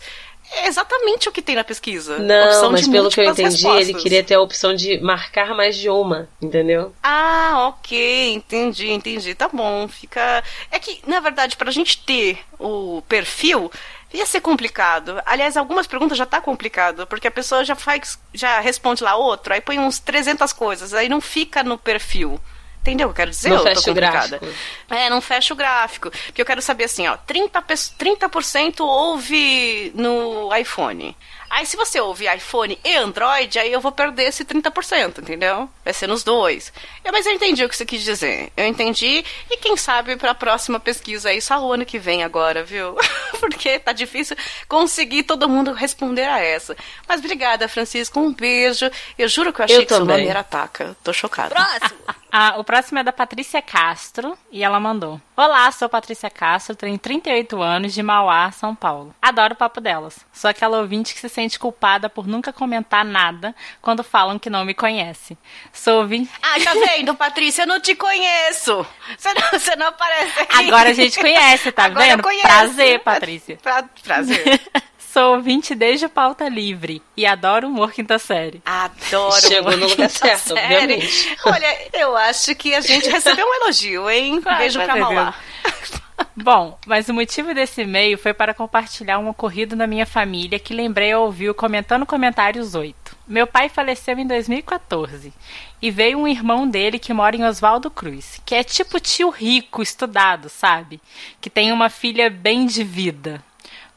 [0.54, 2.18] É exatamente o que tem na pesquisa.
[2.18, 4.02] Não, mas pelo que eu entendi, ele respostas.
[4.02, 6.94] queria ter a opção de marcar mais de uma, entendeu?
[7.02, 9.34] Ah, ok, entendi, entendi.
[9.34, 10.42] Tá bom, fica.
[10.70, 13.70] É que, na verdade, pra gente ter o perfil,
[14.12, 15.20] ia ser complicado.
[15.24, 19.54] Aliás, algumas perguntas já tá complicado, porque a pessoa já faz, já responde lá outro,
[19.54, 22.38] aí põe uns 300 coisas, aí não fica no perfil.
[22.82, 23.48] Entendeu o que eu quero dizer?
[23.48, 24.38] Não Eu tô fecha o complicada.
[24.38, 24.54] gráfico.
[24.90, 26.10] É, não fecha o gráfico.
[26.10, 31.16] Porque eu quero saber assim, ó, 30%, pe- 30% ouve no iPhone.
[31.54, 35.68] Aí se você ouve iPhone e Android, aí eu vou perder esse 30%, entendeu?
[35.84, 36.72] Vai ser nos dois.
[37.04, 38.50] É, mas eu entendi o que você quis dizer.
[38.56, 39.22] Eu entendi.
[39.50, 42.96] E quem sabe pra próxima pesquisa aí, só o ano que vem agora, viu?
[43.38, 44.34] Porque tá difícil
[44.66, 46.74] conseguir todo mundo responder a essa.
[47.06, 48.18] Mas obrigada, Francisco.
[48.18, 48.90] Um beijo.
[49.18, 50.18] Eu juro que eu achei Eu que seu também.
[50.18, 50.96] nome era Taca.
[51.04, 51.54] Tô chocada.
[52.34, 56.98] Ah, o próximo é da Patrícia Castro e ela mandou: Olá, sou Patrícia Castro, tenho
[56.98, 59.14] 38 anos de Mauá, São Paulo.
[59.20, 60.16] Adoro o papo delas.
[60.32, 64.64] Sou aquela ouvinte que se sente culpada por nunca comentar nada quando falam que não
[64.64, 65.36] me conhece.
[65.72, 66.30] Sou ouvinte.
[66.42, 67.62] Ah, tá vendo, Patrícia?
[67.62, 68.86] Eu não te conheço.
[69.16, 70.56] Você não, você não aparece aqui.
[70.66, 72.22] Agora a gente conhece, tá Agora eu vendo?
[72.22, 72.46] conheço.
[72.46, 73.58] Prazer, Patrícia.
[73.62, 74.60] Pra- prazer.
[75.12, 78.62] Sou ouvinte desde pauta livre e adoro humor quinta série.
[78.64, 79.42] Adoro.
[79.42, 80.74] Chegou no lugar quinta certo, série.
[80.74, 81.36] obviamente.
[81.44, 84.40] Olha, eu acho que a gente recebeu um elogio, hein?
[84.46, 84.96] Ah, Beijo pra.
[84.96, 85.34] Mauá.
[86.36, 90.74] Bom, mas o motivo desse e-mail foi para compartilhar um ocorrido na minha família que
[90.74, 93.16] lembrei ao ouvir Comentando Comentários 8.
[93.26, 95.32] Meu pai faleceu em 2014
[95.80, 99.82] e veio um irmão dele que mora em Oswaldo Cruz, que é tipo tio rico,
[99.82, 101.00] estudado, sabe?
[101.40, 103.42] Que tem uma filha bem de vida.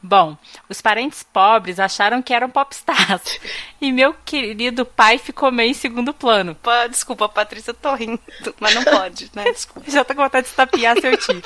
[0.02, 0.36] Bom,
[0.68, 3.40] os parentes pobres acharam que eram popstars
[3.80, 6.54] e meu querido pai ficou meio em segundo plano.
[6.54, 8.20] Pá, Desculpa, Patrícia, eu tô rindo,
[8.60, 9.44] mas não pode, né?
[9.50, 9.88] Desculpa.
[9.90, 11.42] Já tô com vontade de estapear seu tio.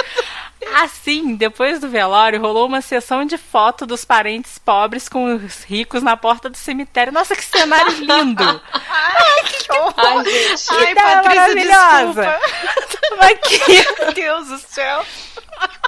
[0.82, 6.02] Assim, depois do velório, rolou uma sessão de foto dos parentes pobres com os ricos
[6.02, 7.12] na porta do cemitério.
[7.12, 8.44] Nossa, que cenário lindo!
[8.72, 9.94] Ai, que horror.
[9.96, 10.66] Ai, gente.
[10.70, 12.22] Ai, Que Patrícia, maravilhosa.
[12.22, 13.16] desculpa.
[13.16, 15.04] Mas que- Meu Deus do céu.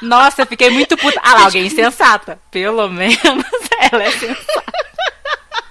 [0.00, 1.20] Nossa, eu fiquei muito puta.
[1.22, 2.40] Ah lá, alguém sensata.
[2.50, 3.16] Pelo menos
[3.92, 4.72] ela é sensata.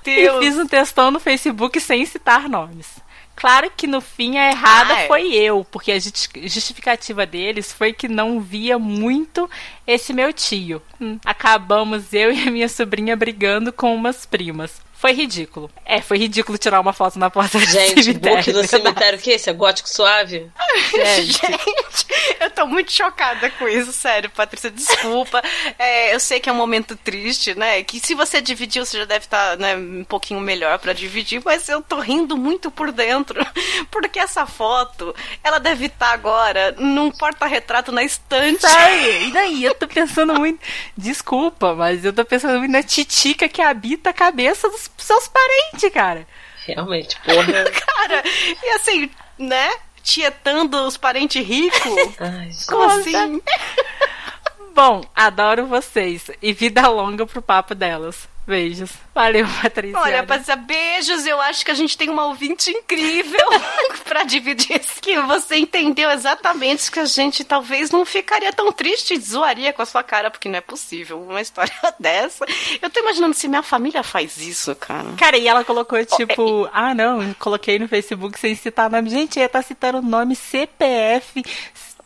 [0.05, 0.39] E Deus.
[0.43, 2.87] fiz um textão no Facebook sem citar nomes.
[3.35, 5.07] Claro que no fim a errada Ah, é.
[5.07, 9.49] foi eu, porque a justi- justificativa deles foi que não via muito
[9.87, 10.81] esse meu tio.
[10.99, 14.81] Hum, Acabamos eu e a minha sobrinha brigando com umas primas.
[15.01, 15.67] Foi ridículo.
[15.83, 18.37] É, foi ridículo tirar uma foto na porta do Gente, cemitério.
[18.37, 19.31] book no cemitério, o que?
[19.31, 20.47] Esse é gótico suave?
[20.93, 21.41] Gente,
[22.39, 25.41] eu tô muito chocada com isso, sério, Patrícia, desculpa.
[25.79, 27.81] É, eu sei que é um momento triste, né?
[27.81, 31.67] Que se você dividiu, você já deve estar né, um pouquinho melhor pra dividir, mas
[31.67, 33.43] eu tô rindo muito por dentro.
[33.89, 38.61] Porque essa foto, ela deve estar agora num porta-retrato na estante.
[38.61, 39.29] Sabe?
[39.29, 40.59] E daí eu tô pensando muito.
[40.95, 45.91] Desculpa, mas eu tô pensando muito na titica que habita a cabeça dos seus parentes,
[45.93, 46.27] cara.
[46.65, 47.65] Realmente, porra.
[47.71, 48.23] Cara,
[48.63, 49.69] e assim, né?
[50.01, 51.81] Tietando os parentes ricos.
[52.19, 52.49] Ai.
[52.67, 53.41] Como assim?
[54.73, 58.27] Bom, adoro vocês e vida longa pro papo delas.
[58.45, 58.91] Beijos.
[59.13, 59.99] Valeu, Patrícia.
[59.99, 61.25] Olha, Patrícia, beijos.
[61.25, 63.47] Eu acho que a gente tem uma ouvinte incrível
[64.03, 65.01] pra dividir isso.
[65.01, 69.81] Que você entendeu exatamente que a gente talvez não ficaria tão triste e zoaria com
[69.81, 72.45] a sua cara, porque não é possível uma história dessa.
[72.81, 75.11] Eu tô imaginando se minha família faz isso, cara.
[75.17, 79.09] Cara, e ela colocou tipo, ah não, coloquei no Facebook sem citar nome.
[79.09, 81.43] Gente, ela tá citando nome CPF,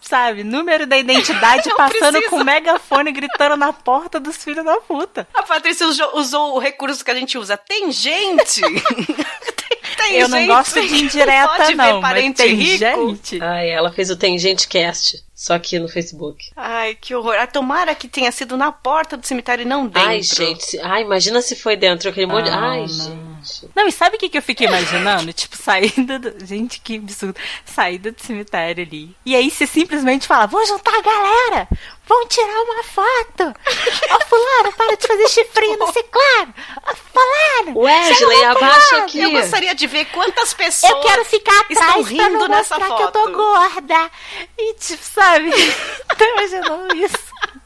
[0.07, 2.29] sabe, número da identidade, Não passando precisa.
[2.29, 5.27] com o megafone, gritando na porta dos filhos da puta.
[5.33, 7.57] A Patrícia usou, usou o recurso que a gente usa.
[7.57, 8.61] Tem gente.
[8.61, 12.77] tem, tem Eu não gosto de que indireta, pode ver não, mas parente tem rico.
[12.77, 13.41] gente.
[13.41, 16.51] Ai, ela fez o Tem Gente Cast, só aqui no Facebook.
[16.55, 17.35] Ai, que horror.
[17.39, 20.07] Ah, tomara que tenha sido na porta do cemitério e não dentro.
[20.09, 22.49] Ai, gente, ai, imagina se foi dentro aquele monte de...
[22.51, 22.87] Ah, Ai, não.
[22.87, 23.34] gente.
[23.75, 25.31] Não, e sabe o que, que eu fiquei imaginando?
[25.33, 26.45] tipo, saída do...
[26.45, 27.39] Gente, que absurdo.
[27.65, 29.15] Saída do cemitério ali.
[29.25, 31.67] E aí você simplesmente fala, vou juntar a galera!
[32.07, 33.43] Vão tirar uma foto!
[33.43, 36.53] Ô fulano, para de fazer chifrinho no ciclano!
[36.87, 37.79] Ô fulano!
[37.79, 39.19] Wesley, abaixa aqui.
[39.19, 40.91] Eu gostaria de ver quantas pessoas.
[40.91, 43.33] Eu quero ficar estão atrás pra rindo não nessa mostrar que eu tô foto.
[43.33, 44.11] gorda.
[44.57, 45.51] E tipo, sabe?
[46.17, 47.17] Tô imaginando isso.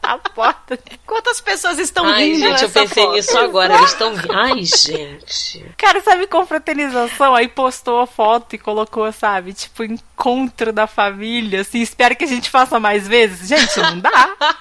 [0.01, 0.79] A porta.
[1.05, 3.15] Quantas pessoas estão Ai, rindo gente, eu pensei foto?
[3.15, 3.75] nisso agora.
[3.75, 4.13] Eles estão...
[4.33, 5.65] Ai, gente.
[5.77, 7.35] Cara, sabe confraternização?
[7.35, 9.53] Aí postou a foto e colocou, sabe?
[9.53, 13.47] Tipo, encontro da família, assim, espero que a gente faça mais vezes.
[13.49, 14.35] Gente, não dá.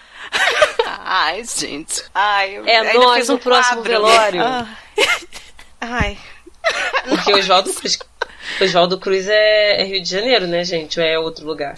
[1.11, 2.03] Ai, gente.
[2.15, 3.91] Ai, É ainda nós um próximo quadro.
[3.91, 4.43] velório.
[4.43, 4.67] Ah.
[5.81, 6.19] Ai.
[7.09, 7.99] Porque o Oswaldo Cruz...
[8.61, 10.99] O Oswaldo Cruz é, é Rio de Janeiro, né, gente?
[11.01, 11.77] Ou é outro lugar?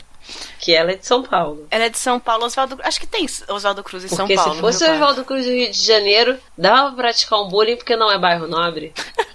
[0.59, 1.67] Que ela é de São Paulo.
[1.71, 2.79] Ela é de São Paulo, Oswaldo.
[2.83, 4.55] Acho que tem Oswaldo Cruz em São Porque Paulo.
[4.55, 4.85] se fosse.
[4.85, 8.47] Oswaldo Cruz do Rio de Janeiro, dava pra praticar um bullying porque não é bairro
[8.47, 8.93] nobre.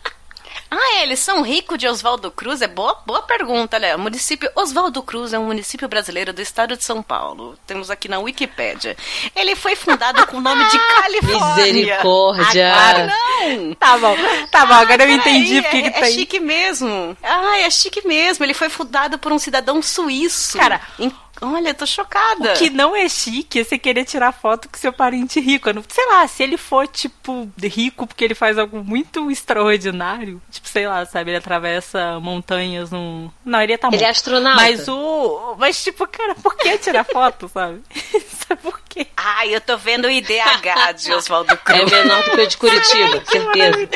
[0.69, 2.61] Ah, eles são ricos de Oswaldo Cruz?
[2.61, 3.95] É boa, boa pergunta, né?
[3.95, 7.57] O município Oswaldo Cruz é um município brasileiro do estado de São Paulo.
[7.67, 8.97] Temos aqui na Wikipédia.
[9.35, 11.55] Ele foi fundado com o nome de Califórnia.
[11.65, 12.75] Misericórdia.
[12.75, 13.73] Agora não!
[13.75, 14.15] Tá bom,
[14.51, 16.13] tá bom, agora eu Peraí, entendi é, porque que é tem.
[16.13, 17.15] chique mesmo.
[17.23, 18.43] Ah, é chique mesmo.
[18.43, 20.57] Ele foi fundado por um cidadão suíço.
[20.57, 22.53] Cara, Em- olha, eu tô chocada.
[22.53, 25.69] O que não é chique é você querer tirar foto com seu parente rico.
[25.89, 30.87] Sei lá, se ele for, tipo, rico porque ele faz algo muito extraordinário, tipo, sei
[30.87, 33.29] lá, sabe, ele atravessa montanhas num.
[33.43, 34.61] Não, ele ia tá Ele é astronauta.
[34.61, 35.55] Mas o.
[35.57, 37.81] Mas, tipo, cara, por que tirar foto, sabe?
[38.47, 39.07] Sabe por quê?
[39.17, 41.91] Ai, eu tô vendo o IDH de Oswaldo É Cruz.
[41.91, 43.89] menor do que o de Curitiba, certeza.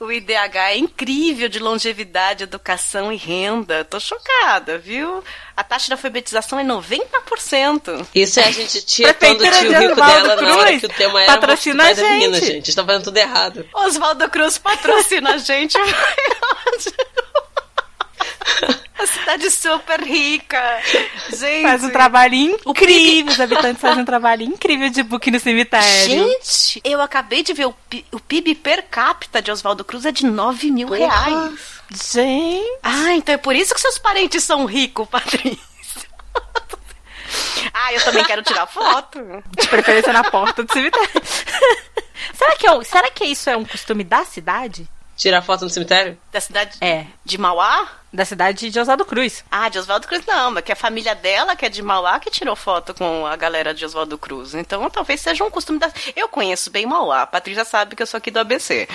[0.00, 3.84] O IDH é incrível de longevidade, educação e renda.
[3.84, 5.22] Tô chocada, viu?
[5.56, 8.06] A taxa de alfabetização é 90%.
[8.14, 11.22] Isso é a gente tietando o tio rico dela na hora Cruz, que o tema
[11.22, 12.34] era patrocina a gente.
[12.34, 12.50] gente.
[12.50, 13.66] Eles estão fazendo tudo errado.
[13.72, 15.76] Oswaldo Cruz patrocina a gente.
[18.98, 20.60] A cidade super rica.
[21.30, 21.62] Gente.
[21.62, 23.32] Faz um trabalho incrível.
[23.32, 25.84] Os habitantes fazem um trabalho incrível de book no cemitério.
[26.06, 27.74] Gente, eu acabei de ver o,
[28.12, 30.98] o PIB per capita de Oswaldo Cruz é de 9 mil Porra.
[30.98, 31.60] reais.
[31.90, 32.78] Gente.
[32.82, 35.58] Ah, então é por isso que seus parentes são ricos, Patrícia.
[37.74, 39.18] ah, eu também quero tirar foto.
[39.58, 41.08] De preferência na porta do cemitério.
[42.32, 44.88] será, que é, será que isso é um costume da cidade?
[45.16, 46.18] Tirar foto no cemitério?
[46.32, 47.06] Da cidade É.
[47.24, 47.88] de Mauá?
[48.12, 49.44] Da cidade de Oswaldo Cruz.
[49.50, 52.30] Ah, de Oswaldo Cruz não, mas que a família dela, que é de Mauá, que
[52.30, 54.54] tirou foto com a galera de Oswaldo Cruz.
[54.54, 55.90] Então talvez seja um costume da.
[56.14, 58.88] Eu conheço bem Mauá, a Patrícia sabe que eu sou aqui do ABC.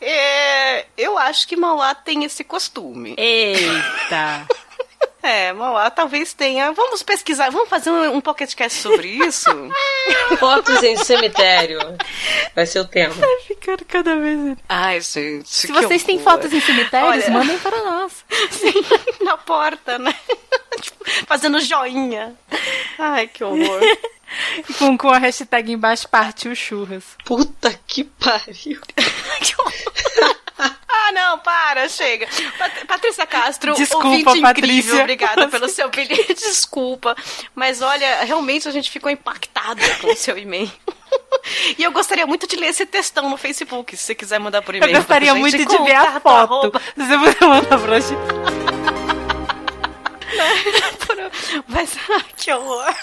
[0.00, 3.14] É, eu acho que Mauá tem esse costume.
[3.16, 4.46] Eita.
[5.22, 6.72] É, Mauá talvez tenha.
[6.72, 9.48] Vamos pesquisar, vamos fazer um, um podcast sobre isso?
[10.40, 11.78] Fotos em cemitério.
[12.54, 13.14] Vai ser o tema.
[13.46, 14.56] Ficando cada vez.
[14.68, 15.48] Ai, gente.
[15.48, 17.30] Se vocês têm fotos em cemitérios, Olha.
[17.30, 18.24] mandem para nós.
[18.50, 18.72] Sim,
[19.24, 20.14] na porta, né?
[20.80, 22.34] Tipo, Fazendo joinha.
[22.98, 23.80] Ai, que horror.
[24.78, 27.04] Com, com a hashtag embaixo partiu churras.
[27.24, 28.80] Puta que pariu.
[29.40, 30.36] Que horror.
[30.94, 32.28] Ah, não, para, chega.
[32.58, 34.48] Pat- Patrícia Castro, Desculpa, ouvinte Patrícia.
[34.78, 37.16] incrível, obrigada pelo seu bilhete, desculpa.
[37.54, 40.70] Mas olha, realmente a gente ficou impactada com o seu e-mail.
[41.76, 44.74] E eu gostaria muito de ler esse textão no Facebook, se você quiser mandar por
[44.74, 44.92] Eu e-mail.
[44.92, 46.78] pra gostaria muito de ver a foto.
[46.78, 49.01] Se você puder mandar pra gente.
[51.68, 52.94] Mas, ai, que horror.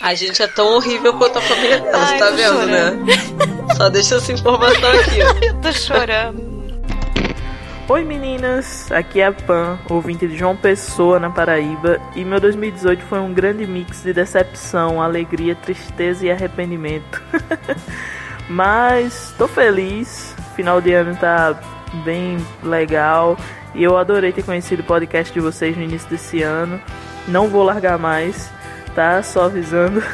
[0.00, 3.04] A gente é tão horrível quanto a família dela, você Ai, tá vendo, chorando.
[3.04, 3.14] né?
[3.76, 5.22] Só deixa essa informação aqui.
[5.22, 5.34] ó.
[5.44, 6.56] Eu tô chorando.
[7.88, 13.04] Oi meninas, aqui é a Pan, ouvinte de João Pessoa na Paraíba, e meu 2018
[13.04, 17.22] foi um grande mix de decepção, alegria, tristeza e arrependimento.
[18.50, 21.60] Mas tô feliz, final de ano tá
[22.04, 23.36] bem legal
[23.74, 26.80] e eu adorei ter conhecido o podcast de vocês no início desse ano.
[27.28, 28.50] Não vou largar mais,
[28.94, 29.22] tá?
[29.22, 30.02] Só avisando.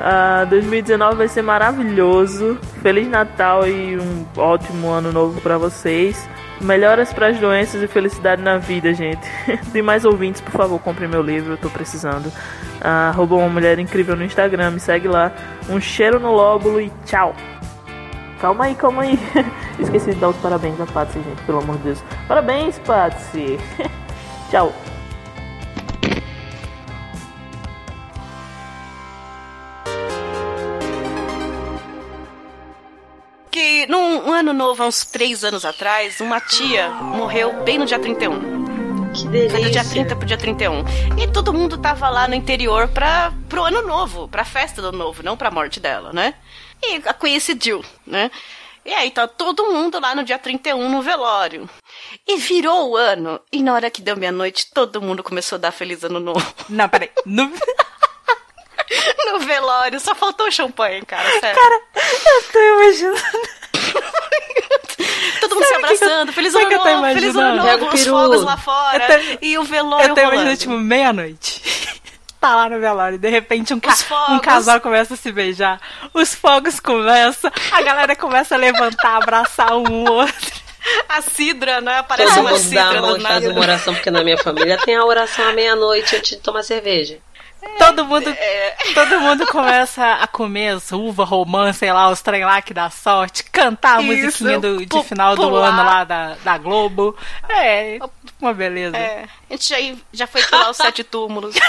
[0.00, 2.58] Uh, 2019 vai ser maravilhoso.
[2.82, 6.26] Feliz Natal e um ótimo ano novo para vocês.
[6.58, 9.20] Melhoras para as doenças e felicidade na vida, gente.
[9.72, 12.26] Tem mais ouvintes, por favor, compre meu livro, eu tô precisando.
[12.26, 15.32] Uh, uma mulher incrível no Instagram, me segue lá.
[15.68, 17.34] Um cheiro no lóbulo e tchau.
[18.40, 19.18] Calma aí, calma aí.
[19.78, 22.04] Esqueci de dar os parabéns a Patsy, gente, pelo amor de Deus.
[22.26, 23.58] Parabéns, Patsy.
[24.50, 24.72] tchau.
[33.50, 37.98] que num ano novo, há uns três anos atrás, uma tia morreu bem no dia
[37.98, 39.12] 31.
[39.12, 39.50] Que delícia.
[39.50, 40.84] Foi do dia 30 pro dia 31.
[41.18, 44.98] E todo mundo tava lá no interior pra, pro ano novo, pra festa do ano
[44.98, 46.34] novo, não pra morte dela, né?
[46.82, 48.30] E coincidiu, né?
[48.84, 51.68] E aí tá todo mundo lá no dia 31 no velório.
[52.26, 55.72] E virou o ano, e na hora que deu meia-noite, todo mundo começou a dar
[55.72, 56.54] feliz ano novo.
[56.68, 57.10] Não, peraí.
[57.26, 57.44] No...
[59.26, 61.60] no velório, só faltou champanhe, cara, sério.
[61.60, 63.20] Cara, eu tô imaginando.
[65.40, 69.38] Todo mundo se abraçando, feliz ano novo, feliz ano novo, os fogos lá fora, tô,
[69.42, 71.62] e o velório Eu tô imaginando, tipo, meia-noite.
[72.40, 73.18] Tá lá no velório.
[73.18, 73.94] De repente, um, ca
[74.30, 75.80] um, casal começa a se beijar.
[76.14, 80.60] Os fogos começam, a galera começa a levantar, abraçar um outro.
[81.10, 81.98] A cidra, né?
[81.98, 84.38] Aparece Todo uma mundo cidra dá a mão e faz uma oração, porque na minha
[84.38, 87.18] família tem a oração à meia-noite antes de tomar cerveja.
[87.78, 88.76] Todo mundo, é.
[88.94, 92.88] todo mundo começa a comer as uva, romã, sei lá, os trem lá que dá
[92.88, 97.14] sorte, cantar a Isso, musiquinha do, de final do ano lá da, da Globo.
[97.48, 97.98] É,
[98.40, 98.96] uma beleza.
[98.96, 99.26] É.
[99.48, 99.76] A gente já,
[100.12, 101.54] já foi pular os sete túmulos.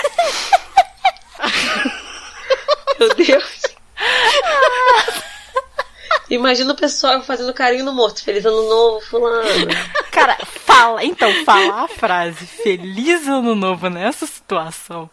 [3.00, 3.62] Meu Deus.
[6.30, 8.24] Imagina o pessoal fazendo carinho no morto.
[8.24, 9.68] Feliz ano novo, fulano.
[10.12, 11.04] Cara, fala.
[11.04, 15.10] Então, falar a frase Feliz ano novo nessa situação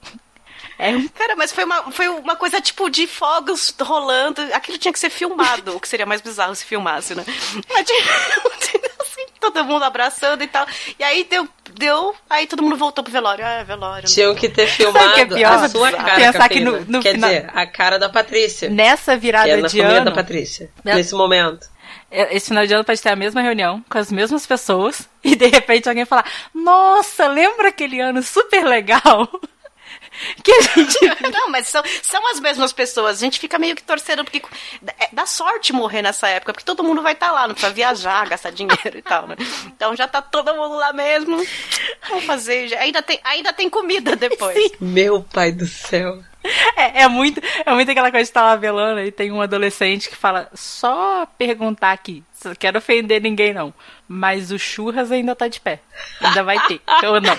[0.79, 1.09] é um...
[1.09, 4.41] Cara, mas foi uma, foi uma coisa tipo de fogos rolando.
[4.53, 7.25] Aquilo tinha que ser filmado, o que seria mais bizarro se filmasse, né?
[7.69, 7.87] Mas
[9.01, 10.67] assim, todo mundo abraçando e tal.
[10.97, 12.15] E aí deu, deu.
[12.31, 13.45] Aí todo mundo voltou pro velório.
[13.45, 14.09] Ah, é velório.
[14.09, 15.65] Tinham que ter filmado que é pior?
[15.65, 16.15] a sua cara.
[16.15, 17.29] Pensar que no, no Quer final...
[17.29, 18.71] dizer, a cara da Patrícia.
[18.71, 20.05] Nessa virada que é na de ano.
[20.05, 20.71] da Patrícia.
[20.85, 20.95] Né?
[20.95, 21.67] Nesse momento.
[22.11, 25.35] É, esse final de ano pode ter a mesma reunião com as mesmas pessoas e
[25.35, 29.29] de repente alguém falar: Nossa, lembra aquele ano super legal?
[30.43, 30.99] que a gente.
[31.33, 33.19] Não, mas são, são as mesmas pessoas.
[33.19, 34.43] A gente fica meio que torcendo, porque
[34.99, 37.73] é, dá sorte morrer nessa época, porque todo mundo vai estar tá lá, não precisa
[37.73, 39.37] viajar, gastar dinheiro e tal, né?
[39.67, 41.45] Então já tá todo mundo lá mesmo.
[42.09, 42.75] Vamos fazer.
[42.79, 44.57] Ainda tem, ainda tem comida depois.
[44.57, 44.71] Sim.
[44.81, 46.23] Meu pai do céu.
[46.77, 50.09] É, é, muito, é muito aquela coisa de estar lá velando e tem um adolescente
[50.09, 53.75] que fala, só perguntar aqui, não quero ofender ninguém não,
[54.07, 55.81] mas o churras ainda tá de pé.
[56.21, 57.37] Ainda vai ter, ou não.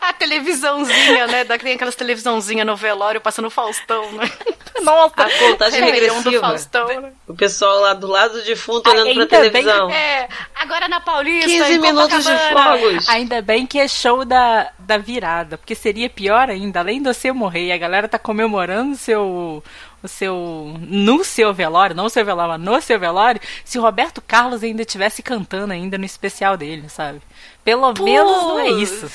[0.00, 1.44] A televisãozinha, né?
[1.44, 4.30] Tem aquelas televisãozinhas no velório passando Faustão, né?
[4.82, 6.30] Nossa, a contagem regressiva.
[6.30, 7.12] Do Faustão, né?
[7.26, 9.86] O pessoal lá do lado do defunto olhando Ainda pra televisão.
[9.86, 11.48] Bem, é, agora na Paulista.
[11.48, 13.08] 15 minutos de fogos.
[13.08, 17.30] Ainda bem que é show da, da virada, porque seria pior ainda, além de você
[17.30, 19.62] morrer e a galera tá comemorando o seu
[20.02, 23.82] o seu no seu velório, não o seu velório, mas no seu velório, se o
[23.82, 27.22] Roberto Carlos ainda estivesse cantando ainda no especial dele, sabe?
[27.64, 28.02] Pelo Pô.
[28.02, 29.08] menos não é isso.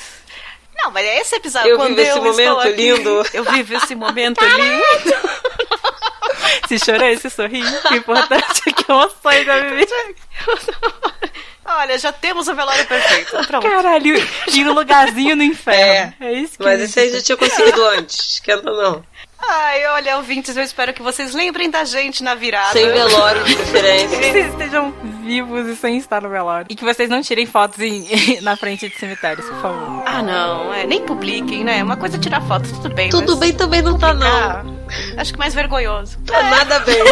[0.77, 1.69] Não, mas é esse episódio.
[1.69, 3.23] Eu vivo esse momento aqui, lindo.
[3.33, 4.83] Eu vivo esse momento lindo.
[6.67, 9.87] se chorei, se sorri, o importante é que emoções da Vivi.
[11.65, 13.31] Olha, já temos o velório perfeito.
[13.45, 13.67] Pronto.
[13.67, 14.15] Caralho,
[14.53, 16.13] e um lugarzinho no inferno.
[16.21, 18.33] É, é isso que Mas isso aí já tinha conseguido antes.
[18.35, 19.03] Esquenta não.
[19.49, 22.73] Ai, olha, ouvintes, eu espero que vocês lembrem da gente na virada.
[22.73, 24.09] Sem velório de preferência.
[24.19, 24.91] que vocês estejam
[25.23, 26.67] vivos e sem estar no velório.
[26.69, 28.05] E que vocês não tirem fotos em,
[28.41, 30.03] na frente de cemitérios, por favor.
[30.05, 30.73] Ah, não.
[30.73, 31.81] É, nem publiquem, né?
[31.81, 33.09] Uma coisa é tirar foto, tudo bem.
[33.09, 34.77] Tudo bem também não tá, não.
[35.17, 36.17] Acho que mais vergonhoso.
[36.25, 36.49] Tá é.
[36.49, 37.03] nada bem.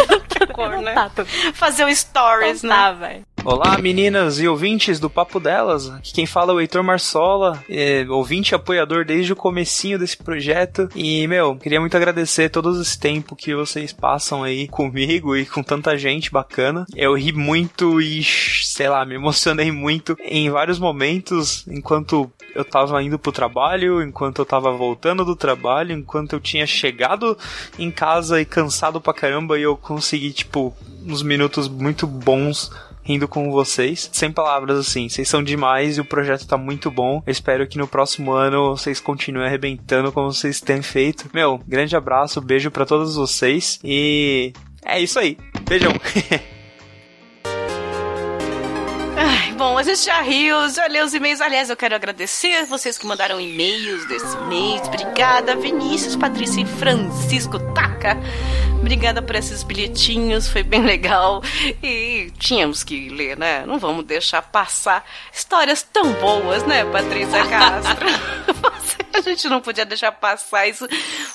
[0.52, 0.94] Cor, né?
[0.94, 1.10] Tá,
[1.54, 2.76] Fazer um stories, não né?
[2.76, 3.35] Tá, velho.
[3.48, 5.88] Olá, meninas e ouvintes do Papo Delas.
[5.88, 10.16] Aqui quem fala é o Heitor Marsola, é, ouvinte e apoiador desde o comecinho desse
[10.16, 10.88] projeto.
[10.96, 15.62] E, meu, queria muito agradecer todo esse tempo que vocês passam aí comigo e com
[15.62, 16.84] tanta gente bacana.
[16.96, 23.00] Eu ri muito e, sei lá, me emocionei muito em vários momentos enquanto eu tava
[23.00, 27.38] indo pro trabalho, enquanto eu tava voltando do trabalho, enquanto eu tinha chegado
[27.78, 30.74] em casa e cansado pra caramba e eu consegui, tipo,
[31.06, 32.72] uns minutos muito bons
[33.06, 34.10] rindo com vocês.
[34.12, 37.22] Sem palavras assim, vocês são demais e o projeto tá muito bom.
[37.24, 41.30] Eu espero que no próximo ano vocês continuem arrebentando como vocês têm feito.
[41.32, 44.52] Meu, grande abraço, beijo para todos vocês e
[44.84, 45.38] é isso aí.
[45.68, 45.92] Beijão.
[49.18, 51.40] Ai, bom, a gente já riu, já leu os e-mails.
[51.40, 54.82] Aliás, eu quero agradecer vocês que mandaram e-mails desse mês.
[54.86, 58.18] Obrigada, Vinícius, Patrícia e Francisco Taca.
[58.80, 61.42] Obrigada por esses bilhetinhos, foi bem legal.
[61.82, 63.64] E tínhamos que ler, né?
[63.66, 68.06] Não vamos deixar passar histórias tão boas, né, Patrícia Castro?
[69.16, 70.86] A gente não podia deixar passar isso.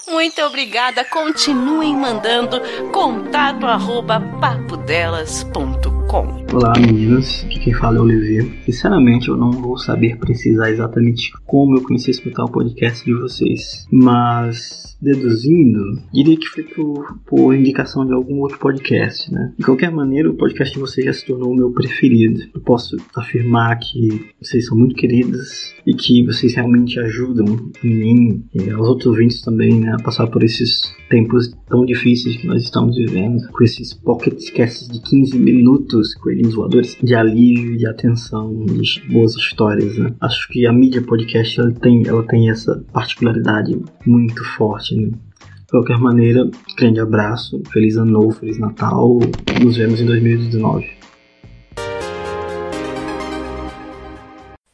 [0.07, 1.03] Muito obrigada.
[1.03, 6.45] Continuem mandando contato arroba papodelas.com.
[6.53, 8.47] Olá meninas, aqui quem fala é o Oliveira.
[8.65, 13.13] Sinceramente, eu não vou saber precisar exatamente como eu comecei a escutar o podcast de
[13.13, 15.79] vocês, mas deduzindo,
[16.13, 19.53] diria que foi por, por indicação de algum outro podcast, né?
[19.57, 22.41] De qualquer maneira, o podcast de vocês já se tornou o meu preferido.
[22.53, 27.45] Eu posso afirmar que vocês são muito queridas e que vocês realmente ajudam
[27.81, 32.37] a mim e aos outros ouvintes também né, a passar por esses tempos tão difíceis
[32.37, 37.77] que nós estamos vivendo, com esses pocket casts de 15 minutos, coelhinhos voadores, de alívio,
[37.77, 40.13] de atenção, de boas histórias, né?
[40.21, 45.09] Acho que a mídia podcast ela tem, ela tem essa particularidade muito forte, né?
[45.09, 49.19] De qualquer maneira, grande abraço, feliz ano novo, feliz Natal,
[49.61, 50.85] nos vemos em 2019.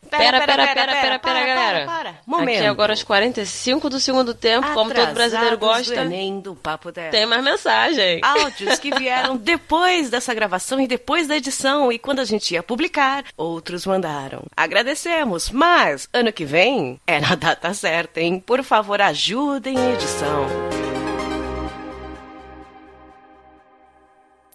[0.09, 1.06] Pera, pera, pera, pera.
[2.39, 2.57] Momento.
[2.57, 5.95] Aqui agora aos 45 do segundo tempo, como todo brasileiro Atrasados gosta.
[5.95, 7.11] do Enem do Papo Dela.
[7.11, 8.19] Tem mais mensagem.
[8.23, 11.91] Áudios que vieram depois dessa gravação e depois da edição.
[11.91, 14.43] E quando a gente ia publicar, outros mandaram.
[14.55, 18.41] Agradecemos, mas ano que vem é na data certa, hein?
[18.45, 20.86] Por favor, ajudem a edição.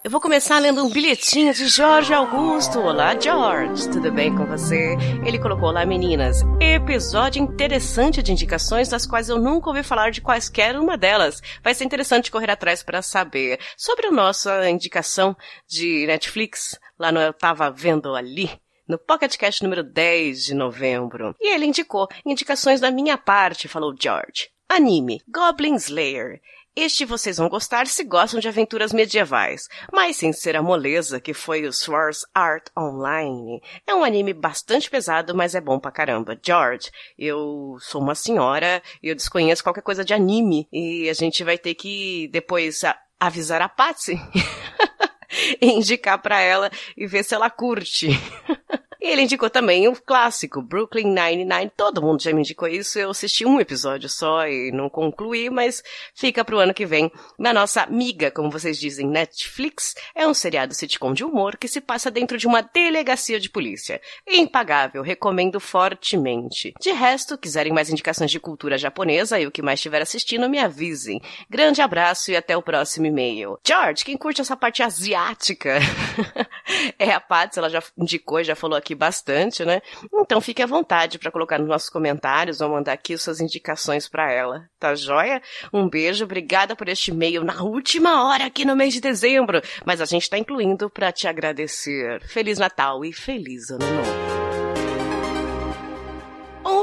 [0.03, 2.77] Eu vou começar lendo um bilhetinho de Jorge Augusto.
[2.77, 3.89] Olá, George.
[3.89, 4.97] Tudo bem com você?
[5.25, 6.41] Ele colocou lá, meninas.
[6.59, 11.41] Episódio interessante de indicações das quais eu nunca ouvi falar de quaisquer uma delas.
[11.63, 13.61] Vai ser interessante correr atrás para saber.
[13.77, 15.37] Sobre a nossa indicação
[15.69, 18.51] de Netflix, lá no Eu Tava Vendo Ali,
[18.85, 21.33] no PocketCast número 10 de novembro.
[21.39, 24.49] E ele indicou indicações da minha parte, falou George.
[24.67, 26.41] Anime Goblin Slayer.
[26.75, 31.31] Este vocês vão gostar se gostam de aventuras medievais, mas sem ser a moleza que
[31.31, 33.61] foi o Sword Art Online.
[33.85, 36.39] É um anime bastante pesado, mas é bom pra caramba.
[36.43, 41.43] George, eu sou uma senhora e eu desconheço qualquer coisa de anime e a gente
[41.43, 42.81] vai ter que depois
[43.19, 44.19] avisar a Patsy
[45.61, 48.07] e indicar pra ela e ver se ela curte.
[49.03, 51.71] E ele indicou também o clássico Brooklyn Nine-Nine.
[51.75, 52.97] Todo mundo já me indicou isso.
[52.97, 55.83] Eu assisti um episódio só e não concluí, mas
[56.15, 57.11] fica pro ano que vem.
[57.37, 61.81] Na nossa amiga, como vocês dizem, Netflix, é um seriado sitcom de humor que se
[61.81, 63.99] passa dentro de uma delegacia de polícia.
[64.25, 66.73] Impagável, recomendo fortemente.
[66.79, 70.59] De resto, quiserem mais indicações de cultura japonesa e o que mais estiver assistindo, me
[70.59, 71.21] avisem.
[71.49, 73.59] Grande abraço e até o próximo e-mail.
[73.67, 75.79] George, quem curte essa parte asiática?
[76.97, 79.81] é a Patsy, ela já indicou já falou aqui bastante, né?
[80.13, 84.31] Então fique à vontade para colocar nos nossos comentários ou mandar aqui suas indicações para
[84.31, 84.67] ela.
[84.79, 85.41] Tá joia?
[85.71, 90.01] Um beijo, obrigada por este e-mail na última hora aqui no mês de dezembro, mas
[90.01, 92.21] a gente tá incluindo para te agradecer.
[92.27, 94.62] Feliz Natal e feliz Ano Novo.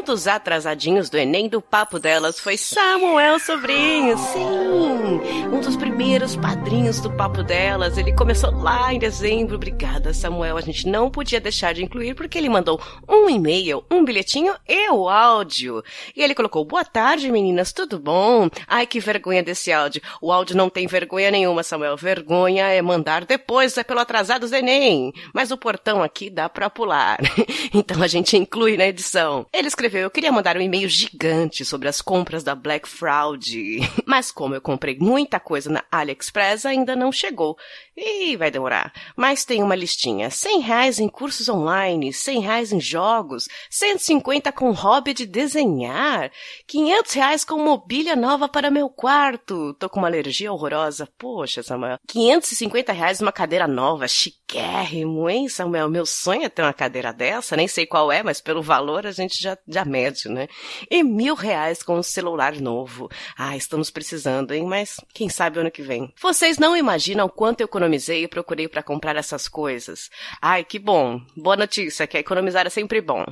[0.01, 5.20] Um dos atrasadinhos do Enem do papo delas foi Samuel Sobrinho, sim!
[5.53, 7.98] Um dos primeiros padrinhos do papo delas.
[7.98, 9.57] Ele começou lá em dezembro.
[9.57, 10.57] Obrigada, Samuel.
[10.57, 14.88] A gente não podia deixar de incluir porque ele mandou um e-mail, um bilhetinho e
[14.88, 15.84] o áudio.
[16.16, 18.48] E ele colocou: Boa tarde, meninas, tudo bom?
[18.66, 20.01] Ai, que vergonha desse áudio.
[20.22, 21.98] O áudio não tem vergonha nenhuma, Samuel.
[21.98, 25.12] Vergonha é mandar depois, é pelo atrasado do Enem.
[25.34, 27.18] Mas o portão aqui dá pra pular.
[27.74, 29.44] então a gente inclui na edição.
[29.53, 33.80] Ele escreveu: Eu queria mandar um e-mail gigante sobre as compras da Black Fraud.
[34.07, 37.57] Mas como eu comprei muita coisa na AliExpress, ainda não chegou.
[38.03, 38.94] E vai demorar.
[39.14, 44.70] Mas tem uma listinha: 100 reais em cursos online, 100 reais em jogos, 150 com
[44.70, 46.32] hobby de desenhar,
[46.66, 49.74] 500 reais com mobília nova para meu quarto.
[49.74, 51.07] Tô com uma alergia horrorosa.
[51.18, 51.98] Poxa, Samuel.
[52.09, 55.90] 550 reais uma cadeira nova, chiquérrimo, hein, Samuel?
[55.90, 59.12] Meu sonho é ter uma cadeira dessa, nem sei qual é, mas pelo valor a
[59.12, 60.48] gente já, já mede, né?
[60.90, 63.11] E mil reais com um celular novo.
[63.36, 64.64] Ah, estamos precisando, hein?
[64.64, 66.11] Mas quem sabe ano que vem.
[66.20, 70.09] Vocês não imaginam quanto eu economizei e procurei para comprar essas coisas.
[70.41, 71.20] Ai, que bom.
[71.36, 73.24] Boa notícia, que economizar é sempre bom.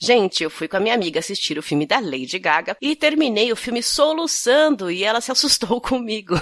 [0.00, 3.50] Gente, eu fui com a minha amiga assistir o filme da Lady Gaga e terminei
[3.52, 6.40] o filme soluçando e ela se assustou comigo.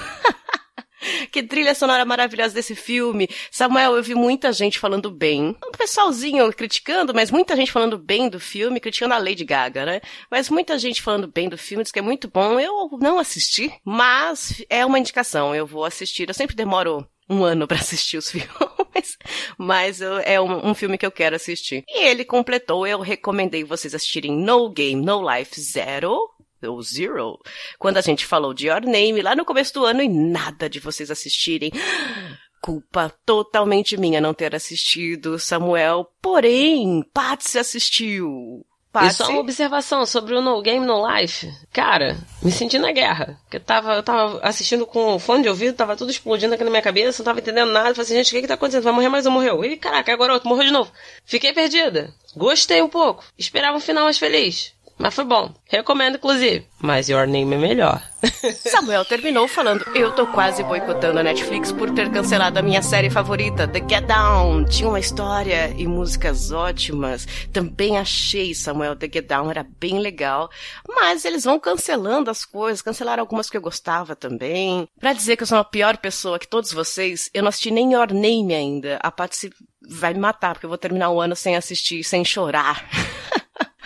[1.33, 3.29] Que trilha sonora maravilhosa desse filme.
[3.51, 5.57] Samuel, eu vi muita gente falando bem.
[5.65, 10.01] Um pessoalzinho criticando, mas muita gente falando bem do filme, criticando a Lady Gaga, né?
[10.31, 12.61] Mas muita gente falando bem do filme, diz que é muito bom.
[12.61, 15.53] Eu não assisti, mas é uma indicação.
[15.53, 16.29] Eu vou assistir.
[16.29, 18.49] Eu sempre demoro um ano pra assistir os filmes.
[18.95, 19.17] mas,
[19.59, 21.85] mas eu- é um, um filme que eu quero assistir.
[21.89, 26.17] E ele completou, eu recomendei vocês assistirem No Game, No Life Zero.
[26.65, 27.41] Ou Zero,
[27.77, 30.79] quando a gente falou de Your Name lá no começo do ano e nada de
[30.79, 31.73] vocês assistirem.
[32.63, 36.07] Culpa totalmente minha não ter assistido, Samuel.
[36.23, 38.65] Porém, Patsy assistiu.
[38.93, 41.51] E Patsy, só uma observação sobre o No Game No Life.
[41.73, 43.39] Cara, me senti na guerra.
[43.45, 46.69] Porque eu tava, eu tava assistindo com fone de ouvido, tava tudo explodindo aqui na
[46.69, 47.95] minha cabeça, não tava entendendo nada.
[47.95, 48.83] Falei assim, gente, o que que tá acontecendo?
[48.83, 49.65] Vai morrer mais ou morreu?
[49.65, 50.93] E caraca, agora outro, morreu de novo.
[51.25, 52.13] Fiquei perdida.
[52.37, 53.25] Gostei um pouco.
[53.39, 54.75] Esperava um final mais feliz.
[54.99, 55.53] Mas foi bom.
[55.65, 56.67] Recomendo, inclusive.
[56.81, 58.03] Mas Your Name é melhor.
[58.55, 63.11] Samuel terminou falando: Eu tô quase boicotando a Netflix por ter cancelado a minha série
[63.11, 64.65] favorita, The Get Down.
[64.65, 67.27] Tinha uma história e músicas ótimas.
[67.53, 70.51] Também achei, Samuel, The Get Down era bem legal.
[70.89, 74.89] Mas eles vão cancelando as coisas, cancelaram algumas que eu gostava também.
[75.01, 77.93] Pra dizer que eu sou a pior pessoa que todos vocês, eu não assisti nem
[77.93, 78.99] Your Name ainda.
[79.03, 79.53] A Patsy
[79.89, 82.89] vai me matar, porque eu vou terminar o ano sem assistir, sem chorar.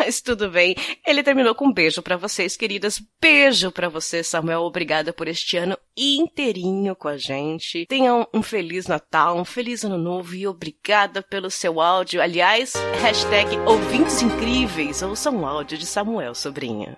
[0.07, 0.77] Mas tudo bem.
[1.05, 3.03] Ele terminou com um beijo pra vocês, queridas.
[3.21, 4.61] Beijo pra você, Samuel.
[4.61, 7.85] Obrigada por este ano inteirinho com a gente.
[7.87, 12.23] Tenham um feliz Natal, um feliz ano novo e obrigada pelo seu áudio.
[12.23, 15.03] Aliás, hashtag ouvintes incríveis.
[15.03, 16.97] Ouçam o áudio de Samuel, sobrinha.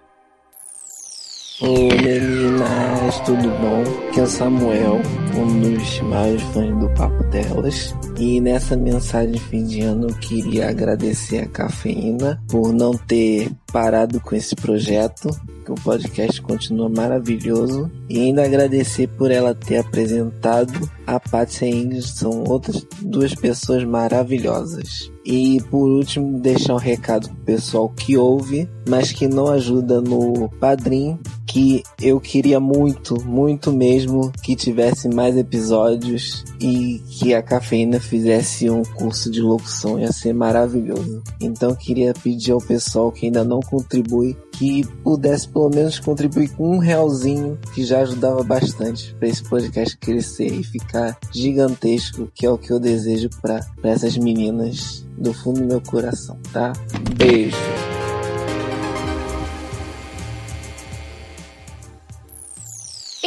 [1.61, 3.83] Oi meninas, tudo bom?
[4.09, 5.01] Aqui é o Samuel,
[5.35, 7.97] um dos maiores fãs do Papo Delas.
[8.17, 14.21] E nessa mensagem fim de ano eu queria agradecer a Cafeína por não ter parado
[14.21, 15.31] com esse projeto,
[15.65, 17.91] que o podcast continua maravilhoso.
[18.09, 23.35] E ainda agradecer por ela ter apresentado a Patsy e a Ingrid, são outras duas
[23.35, 25.11] pessoas maravilhosas.
[25.25, 30.49] E por último, deixar um recado pro pessoal que ouve, mas que não ajuda no
[30.61, 31.19] Padrim,
[31.59, 38.71] que eu queria muito, muito mesmo que tivesse mais episódios e que a cafeína fizesse
[38.71, 41.21] um curso de locução, ia ser maravilhoso.
[41.41, 46.77] Então queria pedir ao pessoal que ainda não contribui que pudesse pelo menos contribuir com
[46.77, 52.51] um realzinho, que já ajudava bastante para esse podcast crescer e ficar gigantesco, que é
[52.51, 56.73] o que eu desejo para essas meninas do fundo do meu coração, tá?
[57.17, 57.98] Beijo.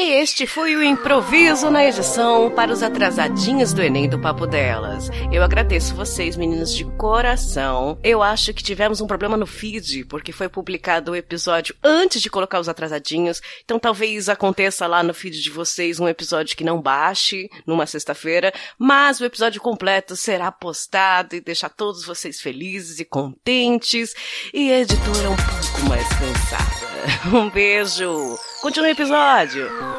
[0.04, 5.12] E este foi o improviso na edição para os atrasadinhos do Enem do Papo Delas.
[5.32, 8.00] Eu agradeço vocês, meninos, de coração.
[8.04, 12.32] Eu acho que tivemos um problema no feed, porque foi publicado o episódio antes de
[12.32, 13.44] colocar os atrasadinhos.
[13.64, 18.52] Então talvez aconteça lá no feed de vocês um episódio que não baixe numa sexta-feira,
[18.80, 24.16] mas o episódio completo será postado e deixar todos vocês felizes e contentes
[24.52, 26.92] e a editora um pouco mais cansada.
[27.34, 28.38] Um beijo.
[28.62, 29.91] Continue o episódio.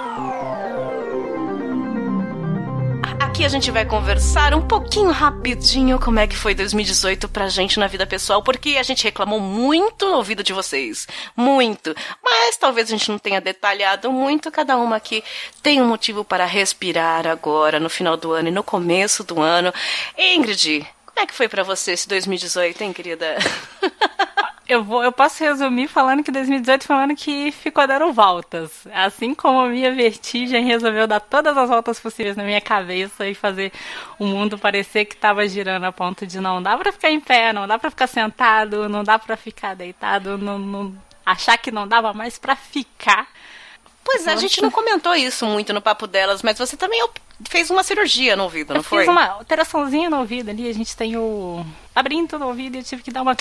[3.32, 7.80] Aqui a gente vai conversar um pouquinho rapidinho como é que foi 2018 pra gente
[7.80, 11.08] na vida pessoal, porque a gente reclamou muito no ouvido de vocês.
[11.34, 11.94] Muito.
[12.22, 14.50] Mas talvez a gente não tenha detalhado muito.
[14.50, 15.24] Cada uma aqui
[15.62, 19.72] tem um motivo para respirar agora, no final do ano e no começo do ano.
[20.16, 23.36] Ingrid, como é que foi pra você esse 2018, hein, querida?
[24.68, 28.86] Eu, vou, eu posso resumir falando que 2018 foi um ano que ficou dando voltas.
[28.94, 33.34] Assim como a minha vertigem resolveu dar todas as voltas possíveis na minha cabeça e
[33.34, 33.72] fazer
[34.18, 37.52] o mundo parecer que estava girando a ponto de não dá pra ficar em pé,
[37.52, 40.94] não dá pra ficar sentado, não dá pra ficar deitado, não, não-
[41.26, 43.26] achar que não dava mais pra ficar.
[44.04, 47.00] Pois é, a gente não comentou isso muito no papo delas, mas você também
[47.48, 49.00] fez uma cirurgia no ouvido, não Eu foi?
[49.00, 51.64] fiz uma alteraçãozinha no ouvido ali, a gente tem o
[51.94, 53.36] labirinto do ouvido e eu tive que dar uma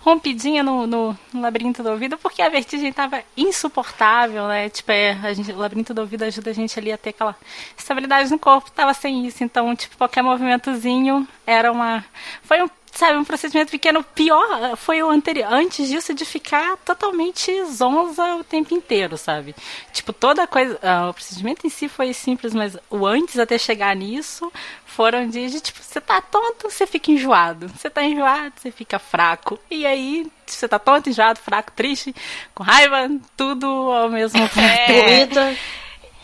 [0.00, 4.68] rompidinha no, no, no labirinto do ouvido porque a vertigem tava insuportável, né?
[4.68, 7.36] Tipo, é, a gente, o labirinto do ouvido ajuda a gente ali a ter aquela
[7.76, 12.04] estabilidade no corpo, tava sem isso, então, tipo, qualquer movimentozinho era uma.
[12.42, 14.02] Foi um sabe, um procedimento pequeno.
[14.02, 19.54] Pior foi o anterior, antes disso, de ficar totalmente zonza o tempo inteiro, sabe?
[19.92, 20.78] Tipo, toda coisa.
[20.82, 24.52] ah, o procedimento em si foi simples, mas o antes até chegar nisso
[24.84, 27.68] foram dias de tipo, você tá tonto, você fica enjoado.
[27.68, 29.58] Você tá enjoado, você fica fraco.
[29.70, 32.14] E aí, você tá tonto, enjoado, fraco, triste,
[32.54, 35.38] com raiva, tudo ao mesmo tempo.
[35.38, 35.56] É.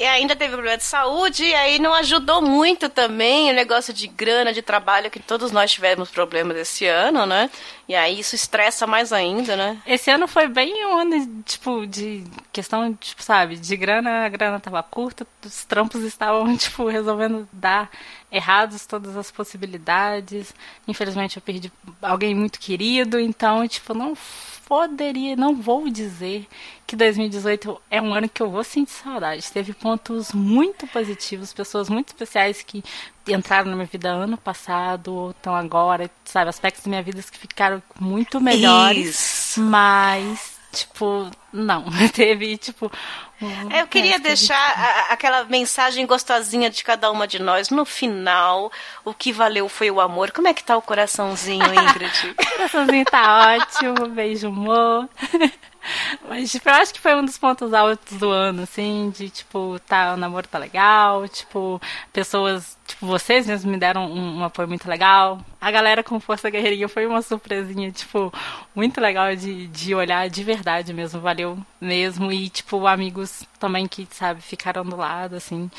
[0.03, 4.09] E ainda teve problema de saúde, e aí não ajudou muito também o negócio de
[4.09, 7.49] grana, de trabalho, que todos nós tivemos problemas esse ano, né?
[7.89, 9.81] E aí isso estressa mais ainda, né?
[9.87, 14.59] Esse ano foi bem um ano, tipo, de questão, tipo, sabe, de grana, a grana
[14.59, 17.89] tava curta, os trampos estavam, tipo, resolvendo dar
[18.33, 20.53] errados todas as possibilidades.
[20.89, 21.71] Infelizmente eu perdi
[22.03, 24.17] alguém muito querido, então, tipo, não
[24.73, 26.49] poderia, não vou dizer
[26.87, 29.53] que 2018 é um ano que eu vou sentir saudade.
[29.53, 32.83] Teve pontos muito positivos, pessoas muito especiais que
[33.29, 37.83] entraram na minha vida ano passado, estão agora, sabe, aspectos da minha vida que ficaram
[38.01, 39.11] muito melhores.
[39.11, 39.61] Isso.
[39.61, 41.85] Mas, tipo, não.
[42.15, 42.91] Teve, tipo.
[43.71, 47.71] É, Eu queria de- deixar a- aquela mensagem gostosinha de cada uma de nós.
[47.71, 48.71] No final,
[49.05, 50.31] o que valeu foi o amor.
[50.31, 52.35] Como é que tá o coraçãozinho, Ingrid?
[52.39, 55.09] O coraçãozinho tá ótimo, beijo, amor.
[56.29, 59.79] Mas, tipo, eu acho que foi um dos pontos altos do ano, assim, de, tipo,
[59.87, 61.81] tá, o namoro tá legal, tipo,
[62.13, 65.41] pessoas, tipo, vocês mesmos me deram um, um apoio muito legal.
[65.61, 68.33] A galera com Força Guerreirinha foi uma surpresinha, tipo,
[68.75, 72.31] muito legal de, de olhar de verdade mesmo, valeu mesmo.
[72.33, 75.71] E, tipo, amigos também que, sabe, ficaram do lado, assim.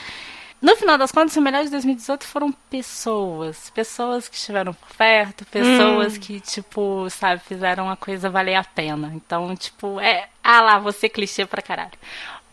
[0.63, 3.69] No final das contas, o melhor de 2018 foram pessoas.
[3.71, 9.11] Pessoas que estiveram por perto, pessoas que, tipo, sabe, fizeram a coisa valer a pena.
[9.13, 10.29] Então, tipo, é.
[10.41, 11.91] Ah lá, você clichê pra caralho.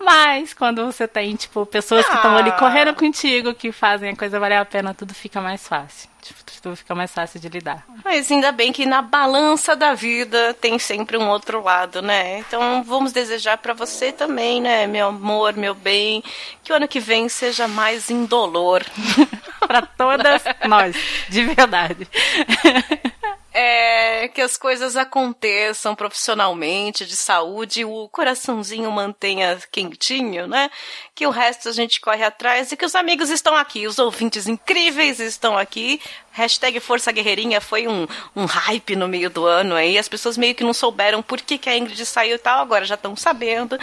[0.03, 2.59] Mas quando você tem, tipo, pessoas que estão ali Ah.
[2.59, 6.11] correndo contigo, que fazem a coisa valer a pena, tudo fica mais fácil.
[6.23, 7.85] Tipo, tudo fica mais fácil de lidar.
[8.05, 12.39] Mas ainda bem que na balança da vida tem sempre um outro lado, né?
[12.39, 16.23] Então vamos desejar pra você também, né, meu amor, meu bem,
[16.63, 18.85] que o ano que vem seja mais indolor.
[19.67, 20.97] Pra todas nós,
[21.29, 22.09] de verdade.
[23.63, 30.71] É, que as coisas aconteçam profissionalmente, de saúde, o coraçãozinho mantenha quentinho, né?
[31.15, 34.49] Que o resto a gente corre atrás e que os amigos estão aqui, os ouvintes
[34.49, 36.01] incríveis estão aqui.
[36.33, 39.99] Hashtag Força Guerreirinha foi um, um hype no meio do ano aí.
[39.99, 42.87] As pessoas meio que não souberam por que, que a Ingrid saiu e tal, agora
[42.87, 43.79] já estão sabendo.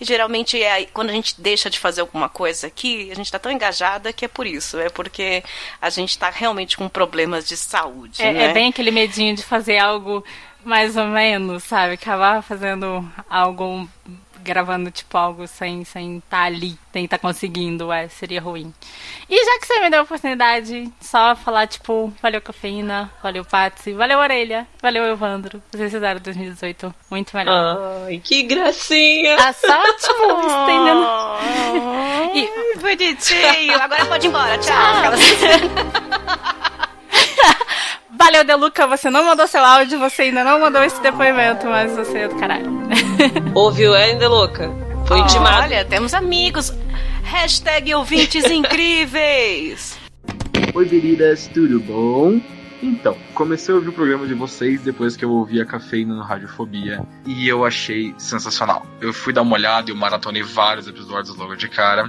[0.00, 3.38] E geralmente é quando a gente deixa de fazer alguma coisa aqui, a gente tá
[3.38, 4.78] tão engajada que é por isso.
[4.78, 5.44] É porque
[5.80, 8.22] a gente tá realmente com problemas de saúde.
[8.22, 8.44] É, né?
[8.44, 10.24] é bem aquele medinho de fazer algo
[10.64, 11.94] mais ou menos, sabe?
[11.94, 13.88] Acabar fazendo algo,
[14.42, 18.72] gravando tipo algo sem sem estar ali, sem estar conseguindo, é, seria ruim.
[19.28, 23.92] E já que você me deu a oportunidade, só falar tipo, valeu cafeína, valeu Patsy,
[23.92, 25.62] valeu Orelha, valeu Evandro.
[25.70, 28.04] Vocês fizeram 2018 muito melhor.
[28.06, 29.36] Ai, que gracinha!
[29.38, 31.06] Ah, só tipo, estendendo.
[32.34, 32.70] E...
[32.80, 33.80] Bonitinho.
[33.80, 34.58] Agora pode ir embora.
[34.58, 35.12] Tchau.
[38.22, 42.18] Valeu, Deluca, você não mandou seu áudio, você ainda não mandou esse depoimento, mas você
[42.18, 42.70] é do caralho.
[43.56, 44.70] Ouviu ainda, louca?
[45.08, 45.62] Foi intimado.
[45.62, 46.70] Olha, temos amigos.
[47.22, 49.98] Hashtag ouvintes incríveis.
[50.74, 52.38] Oi, queridas, tudo bom?
[52.82, 56.22] Então, comecei a ouvir o programa de vocês depois que eu ouvi a cafeína no
[56.22, 58.86] Radiofobia e eu achei sensacional.
[59.00, 62.06] Eu fui dar uma olhada e eu maratonei vários episódios logo de cara.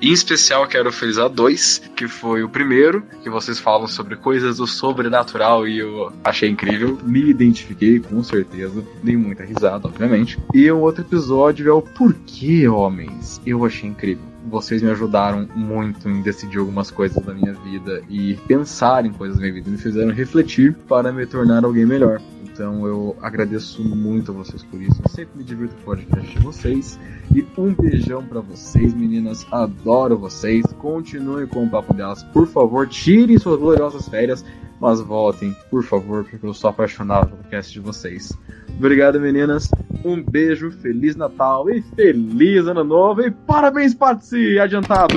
[0.00, 4.56] E, em especial, quero felizar dois, que foi o primeiro, que vocês falam sobre coisas
[4.56, 6.98] do sobrenatural e eu achei incrível.
[7.02, 8.84] Me identifiquei, com certeza.
[9.02, 10.38] Dei muita risada, obviamente.
[10.54, 13.40] E o outro episódio é o Porquê Homens.
[13.44, 18.34] Eu achei incrível vocês me ajudaram muito em decidir algumas coisas da minha vida e
[18.46, 22.20] pensar em coisas da minha vida, me fizeram refletir para me tornar alguém melhor.
[22.54, 25.02] Então eu agradeço muito a vocês por isso.
[25.04, 27.00] Eu sempre me divirto com o podcast de vocês.
[27.34, 29.44] E um beijão para vocês, meninas.
[29.50, 30.64] Adoro vocês.
[30.78, 32.22] Continuem com o papo delas.
[32.22, 34.44] Por favor, tirem suas gloriosas férias,
[34.84, 38.36] mas voltem, por favor, porque eu sou apaixonado pelo podcast de vocês.
[38.76, 39.70] Obrigado, meninas.
[40.04, 43.22] Um beijo, Feliz Natal e Feliz Ano Novo.
[43.22, 45.16] E parabéns, Patsy, adiantado!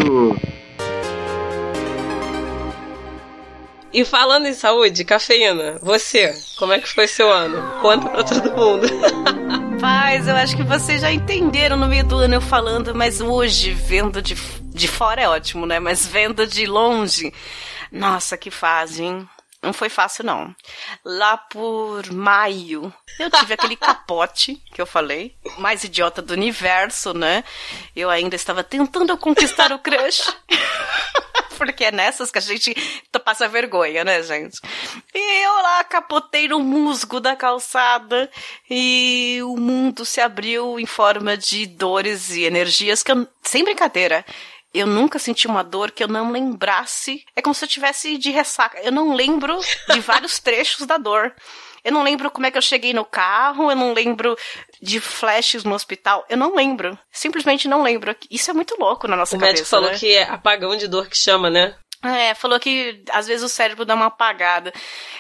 [3.92, 7.62] E falando em saúde, cafeína, você, como é que foi seu ano?
[7.82, 8.88] Conta pra todo mundo.
[9.82, 13.74] Paz, eu acho que vocês já entenderam no meio do ano eu falando, mas hoje,
[13.74, 15.78] vendo de, de fora é ótimo, né?
[15.78, 17.34] Mas vendo de longe,
[17.92, 19.28] nossa, que fase, hein?
[19.68, 20.56] Não foi fácil, não.
[21.04, 27.44] Lá por maio, eu tive aquele capote que eu falei, mais idiota do universo, né?
[27.94, 30.34] Eu ainda estava tentando conquistar o crush.
[31.58, 32.74] Porque é nessas que a gente
[33.26, 34.58] passa vergonha, né, gente?
[35.14, 38.32] E eu lá capotei no musgo da calçada
[38.70, 44.24] e o mundo se abriu em forma de dores e energias que eu, sem brincadeira,
[44.74, 47.24] eu nunca senti uma dor que eu não lembrasse.
[47.36, 48.80] É como se eu tivesse de ressaca.
[48.82, 49.60] Eu não lembro
[49.90, 51.34] de vários trechos da dor.
[51.84, 54.38] Eu não lembro como é que eu cheguei no carro, eu não lembro
[54.82, 56.98] de flashes no hospital, eu não lembro.
[57.12, 58.14] Simplesmente não lembro.
[58.30, 59.54] Isso é muito louco na nossa O cabeça.
[59.54, 59.98] médico falou né?
[59.98, 61.76] que é apagão de dor que chama, né?
[62.04, 64.72] É, falou que às vezes o cérebro dá uma apagada.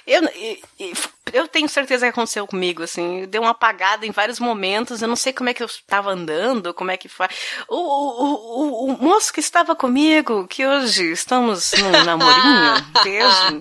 [0.05, 0.93] Eu, e- e-
[1.33, 3.25] eu tenho certeza que aconteceu comigo, assim.
[3.27, 5.01] Deu uma apagada em vários momentos.
[5.01, 7.27] Eu não sei como é que eu estava andando, como é que foi.
[7.67, 8.25] O, o,
[8.61, 13.59] o, o moço que estava comigo, que hoje estamos num namorinho, beijo.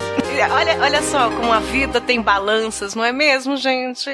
[0.52, 4.10] Olha, olha só como a vida tem balanças, não é mesmo, gente?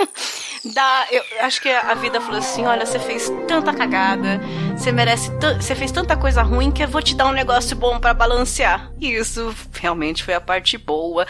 [0.74, 1.06] dá.
[1.10, 4.40] Eu acho que a vida falou assim: olha, você fez tanta cagada,
[4.76, 5.30] você merece.
[5.60, 8.92] Você fez tanta coisa ruim que eu vou te dar um negócio bom para balancear.
[9.00, 11.26] E isso realmente foi a parte boa.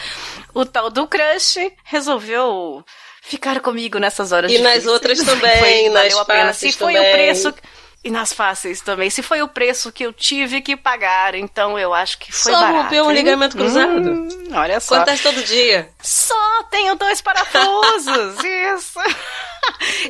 [0.54, 2.84] O tal do crush resolveu
[3.22, 4.84] ficar comigo nessas horas E difíceis.
[4.84, 6.52] nas outras também, foi, nas valeu a pena.
[6.52, 7.08] Se foi também.
[7.08, 7.54] o preço.
[8.04, 9.08] E nas fáceis também.
[9.10, 12.60] Se foi o preço que eu tive que pagar, então eu acho que foi Só
[12.60, 12.82] barato.
[12.82, 14.10] rompeu um ligamento cruzado?
[14.10, 14.96] Hum, olha só.
[14.96, 15.88] Acontece todo dia.
[16.02, 18.42] Só tenho dois parafusos.
[18.42, 18.98] Isso.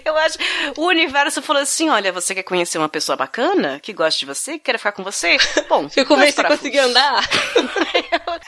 [0.07, 0.39] Eu acho.
[0.79, 4.53] O universo falou assim: olha, você quer conhecer uma pessoa bacana, que gosta de você,
[4.53, 5.37] que quer ficar com você?
[5.69, 6.61] Bom, Fico dois bem se parafusos.
[6.63, 7.23] conseguir andar.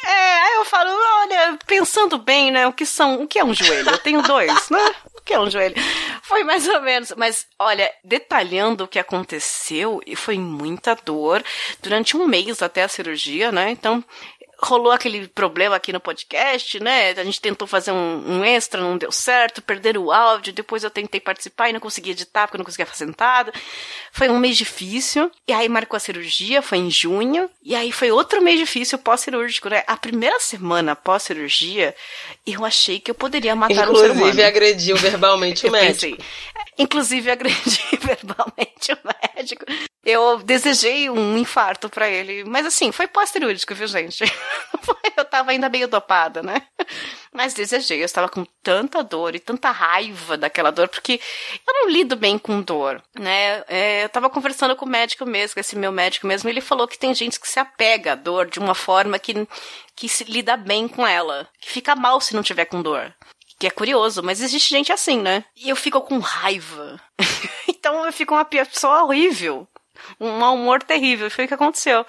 [0.07, 2.67] É, aí eu falo, olha, pensando bem, né?
[2.67, 3.23] O que são.
[3.23, 3.91] O que é um joelho?
[3.91, 4.95] Eu tenho dois, né?
[5.25, 5.75] Que é um joelho?
[6.23, 7.13] Foi mais ou menos.
[7.17, 11.43] Mas, olha, detalhando o que aconteceu, e foi muita dor
[11.83, 13.71] durante um mês até a cirurgia, né?
[13.71, 14.05] Então.
[14.59, 17.11] Rolou aquele problema aqui no podcast, né?
[17.11, 20.53] A gente tentou fazer um, um extra, não deu certo, perderam o áudio.
[20.53, 23.53] Depois eu tentei participar e não consegui editar porque eu não conseguia fazer nada.
[24.13, 25.31] Foi um mês difícil.
[25.47, 27.51] E aí marcou a cirurgia, foi em junho.
[27.63, 29.83] E aí foi outro mês difícil pós-cirúrgico, né?
[29.87, 31.95] A primeira semana pós-cirurgia,
[32.47, 34.15] eu achei que eu poderia matar um ser humano.
[34.15, 35.93] Inclusive, agrediu verbalmente o médico.
[35.93, 36.19] pensei.
[36.79, 38.99] Inclusive, agredi verbalmente o
[39.37, 39.65] médico.
[40.05, 42.45] Eu desejei um infarto pra ele.
[42.45, 44.25] Mas assim, foi pós-cirúrgico, viu, gente?
[45.17, 46.63] Eu tava ainda meio dopada, né?
[47.33, 48.01] Mas desejei.
[48.01, 51.21] Eu estava com tanta dor e tanta raiva daquela dor, porque
[51.67, 53.63] eu não lido bem com dor, né?
[53.69, 56.89] É, eu tava conversando com o médico mesmo, esse meu médico mesmo, e ele falou
[56.89, 59.47] que tem gente que se apega à dor de uma forma que,
[59.95, 63.15] que se lida bem com ela, que fica mal se não tiver com dor.
[63.59, 65.45] Que é curioso, mas existe gente assim, né?
[65.57, 67.01] E eu fico com raiva.
[67.69, 69.67] então eu fico uma pessoa horrível.
[70.21, 71.31] Um mau humor terrível.
[71.31, 72.05] Foi o que aconteceu.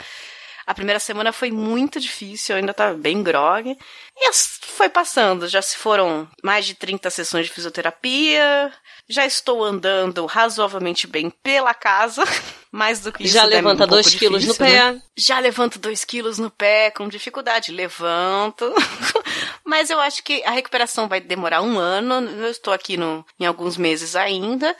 [0.65, 3.77] A primeira semana foi muito difícil, eu ainda tava bem grog.
[4.17, 8.73] E foi passando, já se foram mais de 30 sessões de fisioterapia.
[9.07, 12.23] Já estou andando razoavelmente bem pela casa.
[12.71, 13.33] Mais do que isso.
[13.33, 14.57] Já é levanta um pouco dois quilos no né?
[14.57, 15.01] pé.
[15.15, 17.71] Já levanto dois quilos no pé com dificuldade.
[17.71, 18.73] Levanto.
[19.63, 22.15] Mas eu acho que a recuperação vai demorar um ano.
[22.31, 24.75] Eu estou aqui no, em alguns meses ainda.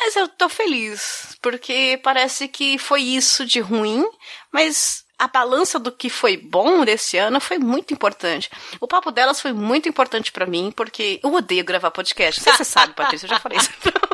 [0.00, 4.04] Mas eu tô feliz, porque parece que foi isso de ruim,
[4.50, 8.50] mas a balança do que foi bom desse ano foi muito importante.
[8.80, 12.42] O papo delas foi muito importante pra mim, porque eu odeio gravar podcast.
[12.42, 14.06] Você sabe, Patrícia, eu já falei isso pra você.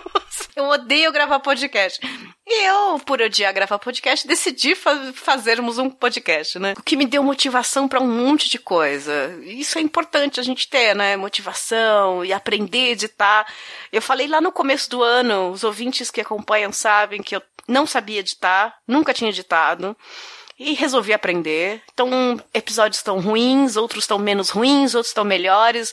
[0.54, 1.98] Eu odeio gravar podcast.
[2.46, 6.74] E eu, por odiar gravar podcast, decidi fa- fazermos um podcast, né?
[6.76, 9.34] O que me deu motivação pra um monte de coisa.
[9.44, 11.16] Isso é importante a gente ter, né?
[11.16, 13.46] Motivação e aprender a editar.
[13.90, 17.86] Eu falei lá no começo do ano, os ouvintes que acompanham sabem que eu não
[17.86, 19.96] sabia editar, nunca tinha editado.
[20.58, 21.82] E resolvi aprender.
[21.92, 22.08] Então,
[22.54, 25.92] episódios estão ruins, outros estão menos ruins, outros estão melhores.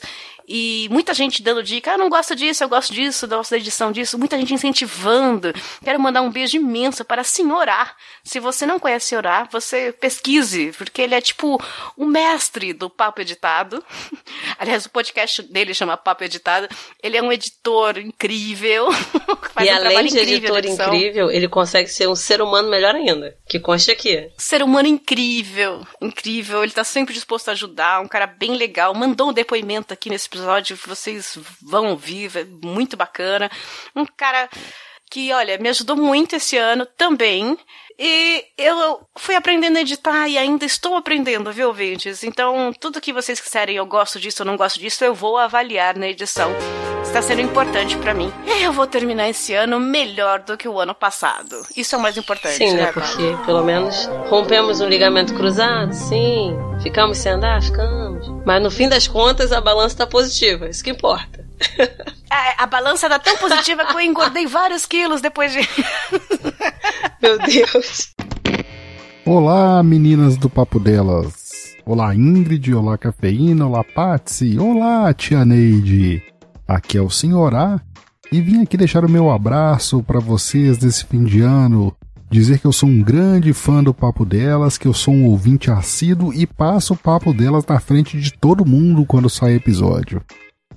[0.52, 3.56] E muita gente dando dica, ah, não gosto disso, eu gosto disso, eu gosto da
[3.56, 4.18] edição disso.
[4.18, 5.52] Muita gente incentivando.
[5.84, 7.94] Quero mandar um beijo imenso para a senhorá.
[8.24, 11.62] Se você não conhece Orá, você pesquise, porque ele é tipo
[11.96, 13.84] o mestre do papo editado.
[14.58, 16.68] Aliás, o podcast dele chama Papo Editado.
[17.00, 18.88] Ele é um editor incrível.
[19.54, 22.94] faz e um além de incrível editor incrível, ele consegue ser um ser humano melhor
[22.96, 23.36] ainda.
[23.48, 24.30] Que conste aqui.
[24.36, 26.64] Ser humano incrível, incrível.
[26.64, 28.92] Ele tá sempre disposto a ajudar, um cara bem legal.
[28.94, 30.39] Mandou um depoimento aqui nesse episódio,
[30.74, 33.50] vocês vão ouvir, é muito bacana.
[33.94, 34.48] Um cara
[35.10, 37.58] que, olha, me ajudou muito esse ano também.
[37.98, 42.24] E eu fui aprendendo a editar e ainda estou aprendendo, viu, ouvintes?
[42.24, 45.96] Então, tudo que vocês quiserem, eu gosto disso, eu não gosto disso, eu vou avaliar
[45.98, 46.50] na edição.
[47.10, 48.32] Está sendo importante pra mim.
[48.62, 51.60] Eu vou terminar esse ano melhor do que o ano passado.
[51.76, 52.92] Isso é o mais importante, Sim, né?
[52.92, 53.08] Paulo?
[53.08, 56.56] Porque pelo menos rompemos um ligamento cruzado, sim.
[56.80, 58.32] Ficamos sem andar, ficamos.
[58.46, 61.44] Mas no fim das contas a balança tá positiva, isso que importa.
[62.30, 65.68] A, a balança tá tão positiva que eu engordei vários quilos depois de.
[67.20, 68.14] Meu Deus.
[69.26, 71.76] Olá, meninas do Papo Delas.
[71.84, 72.72] Olá, Ingrid.
[72.72, 73.66] Olá, Cafeína.
[73.66, 74.56] Olá, Patsy.
[74.60, 76.29] Olá, Tia Neide.
[76.70, 77.80] Aqui é o Senhorá
[78.30, 81.92] e vim aqui deixar o meu abraço para vocês desse fim de ano.
[82.30, 85.68] Dizer que eu sou um grande fã do Papo Delas, que eu sou um ouvinte
[85.68, 90.22] assíduo e passo o Papo Delas na frente de todo mundo quando sai episódio.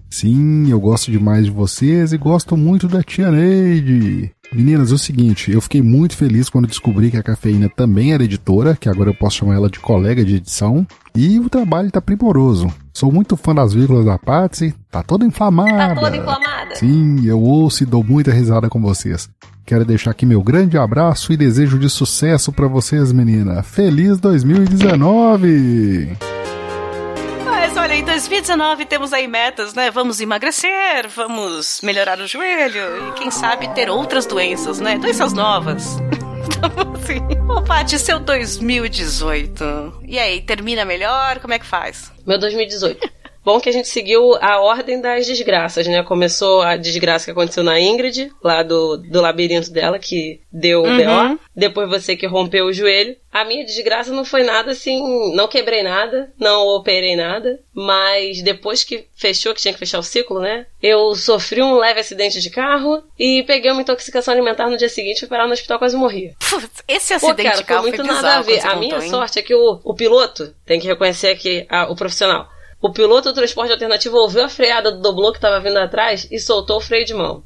[0.10, 4.32] Sim, eu gosto demais de vocês e gosto muito da Tia Neide.
[4.52, 8.24] Meninas, é o seguinte, eu fiquei muito feliz quando descobri que a Cafeína também era
[8.24, 12.02] editora, que agora eu posso chamar ela de colega de edição, e o trabalho tá
[12.02, 12.74] primoroso.
[12.94, 15.96] Sou muito fã das vírgulas da Patsy, tá toda inflamada.
[15.96, 16.76] Tá toda inflamada.
[16.76, 19.30] Sim, eu ouço e dou muita risada com vocês.
[19.66, 23.64] Quero deixar aqui meu grande abraço e desejo de sucesso pra vocês, menina.
[23.64, 26.18] Feliz 2019!
[27.46, 29.90] Mas Mas olha, em 2019 temos aí metas, né?
[29.90, 34.98] Vamos emagrecer, vamos melhorar o joelho e quem sabe ter outras doenças, né?
[34.98, 35.98] Doenças novas.
[36.96, 37.20] Assim,
[37.50, 40.02] ô Paty, seu 2018.
[40.08, 41.40] E aí, termina melhor?
[41.40, 42.12] Como é que faz?
[42.26, 43.10] Meu 2018.
[43.44, 46.02] Bom que a gente seguiu a ordem das desgraças, né?
[46.04, 50.88] Começou a desgraça que aconteceu na Ingrid, lá do, do labirinto dela, que deu o
[50.88, 51.36] Uhum.
[51.36, 51.40] BO.
[51.56, 53.16] Depois você que rompeu o joelho.
[53.32, 55.02] A minha desgraça não foi nada assim.
[55.36, 57.60] Não quebrei nada, não operei nada.
[57.74, 60.66] Mas depois que fechou, que tinha que fechar o ciclo, né?
[60.82, 65.20] Eu sofri um leve acidente de carro e peguei uma intoxicação alimentar no dia seguinte.
[65.20, 66.34] Fui parar no hospital quase morri.
[66.88, 68.66] Esse Pô, acidente cara, de carro foi muito nada a ver.
[68.66, 71.96] A minha contou, sorte é que o, o piloto, tem que reconhecer aqui a- o
[71.96, 72.48] profissional.
[72.84, 76.38] O piloto do transporte alternativo ouviu a freada do doblô que tava vindo atrás e
[76.38, 77.42] soltou o freio de mão.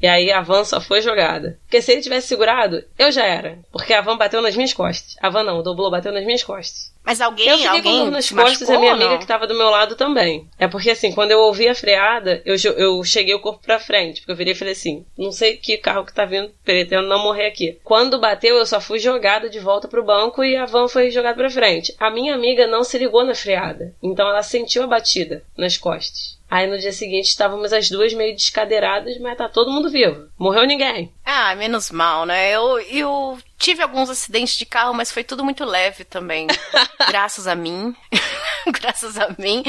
[0.00, 1.60] E aí a van só foi jogada.
[1.64, 3.58] Porque se ele tivesse segurado, eu já era.
[3.70, 5.18] Porque a van bateu nas minhas costas.
[5.20, 6.93] A van não, o doblô bateu nas minhas costas.
[7.04, 9.46] Mas alguém, Eu fiquei com alguém dor nas costas e a minha amiga que tava
[9.46, 10.48] do meu lado também.
[10.58, 14.20] É porque assim, quando eu ouvi a freada, eu, eu cheguei o corpo pra frente.
[14.20, 17.22] Porque eu virei e falei assim: não sei que carro que tá vindo, pretendo não
[17.22, 17.78] morrer aqui.
[17.84, 21.36] Quando bateu, eu só fui jogada de volta pro banco e a van foi jogada
[21.36, 21.94] pra frente.
[22.00, 23.94] A minha amiga não se ligou na freada.
[24.02, 26.38] Então ela sentiu a batida nas costas.
[26.50, 30.28] Aí no dia seguinte estávamos as duas meio descadeiradas, mas tá todo mundo vivo.
[30.38, 31.12] Morreu ninguém.
[31.24, 32.54] Ah, menos mal, né?
[32.54, 36.46] Eu, eu tive alguns acidentes de carro, mas foi tudo muito leve também.
[37.08, 37.96] Graças a mim.
[38.80, 39.62] Graças a mim.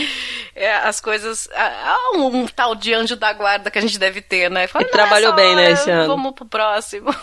[0.53, 1.47] É, as coisas.
[1.53, 4.67] Há um, um tal de anjo da guarda que a gente deve ter, né?
[4.67, 7.13] Fala, trabalhou "Nessa bem, né, esse ano." Vamos pro próximo.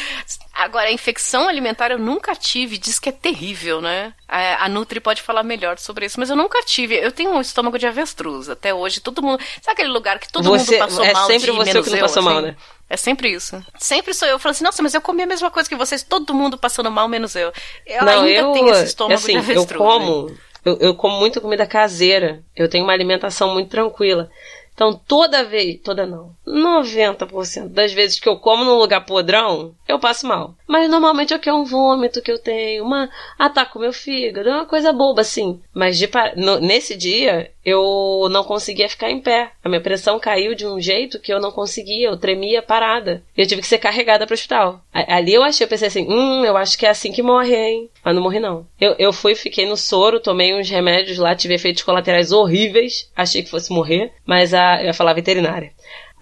[0.54, 2.78] Agora, a infecção alimentar eu nunca tive.
[2.78, 4.14] Diz que é terrível, né?
[4.28, 6.94] A, a Nutri pode falar melhor sobre isso, mas eu nunca tive.
[6.94, 8.48] Eu tenho um estômago de avestruz.
[8.48, 9.40] Até hoje, todo mundo.
[9.62, 11.96] Sabe aquele lugar que todo Você- mundo passou é mal sempre de você que não
[11.96, 12.46] eu, passou mal, assim?
[12.48, 12.56] né?
[12.88, 13.64] É sempre isso.
[13.78, 14.32] Sempre sou eu.
[14.34, 16.90] Eu falo assim, nossa, mas eu comi a mesma coisa que vocês, todo mundo passando
[16.90, 17.52] mal, menos eu.
[17.86, 19.76] Eu não, ainda eu, tenho esse estômago assim, de eu avestruz.
[19.76, 20.36] como, né?
[20.64, 22.42] eu, eu como muita comida caseira.
[22.54, 24.30] Eu tenho uma alimentação muito tranquila.
[24.74, 30.00] Então, toda vez, toda não, 90% das vezes que eu como num lugar podrão, eu
[30.00, 30.56] passo mal.
[30.66, 33.08] Mas normalmente é que é um vômito que eu tenho, uma
[33.38, 35.60] ataco meu fígado, é uma coisa boba assim.
[35.72, 39.50] Mas de no- nesse dia, eu não conseguia ficar em pé.
[39.64, 43.22] A minha pressão caiu de um jeito que eu não conseguia, eu tremia parada.
[43.36, 44.80] Eu tive que ser carregada pro hospital.
[44.92, 47.54] A- Ali eu achei, eu pensei assim, hum, eu acho que é assim que morre,
[47.56, 47.90] hein?
[48.04, 48.66] Mas não morri não.
[48.80, 53.42] Eu, eu fui, fiquei no soro, tomei uns remédios lá, tive efeitos colaterais horríveis, achei
[53.42, 55.72] que fosse morrer, mas a, eu ia falar veterinária.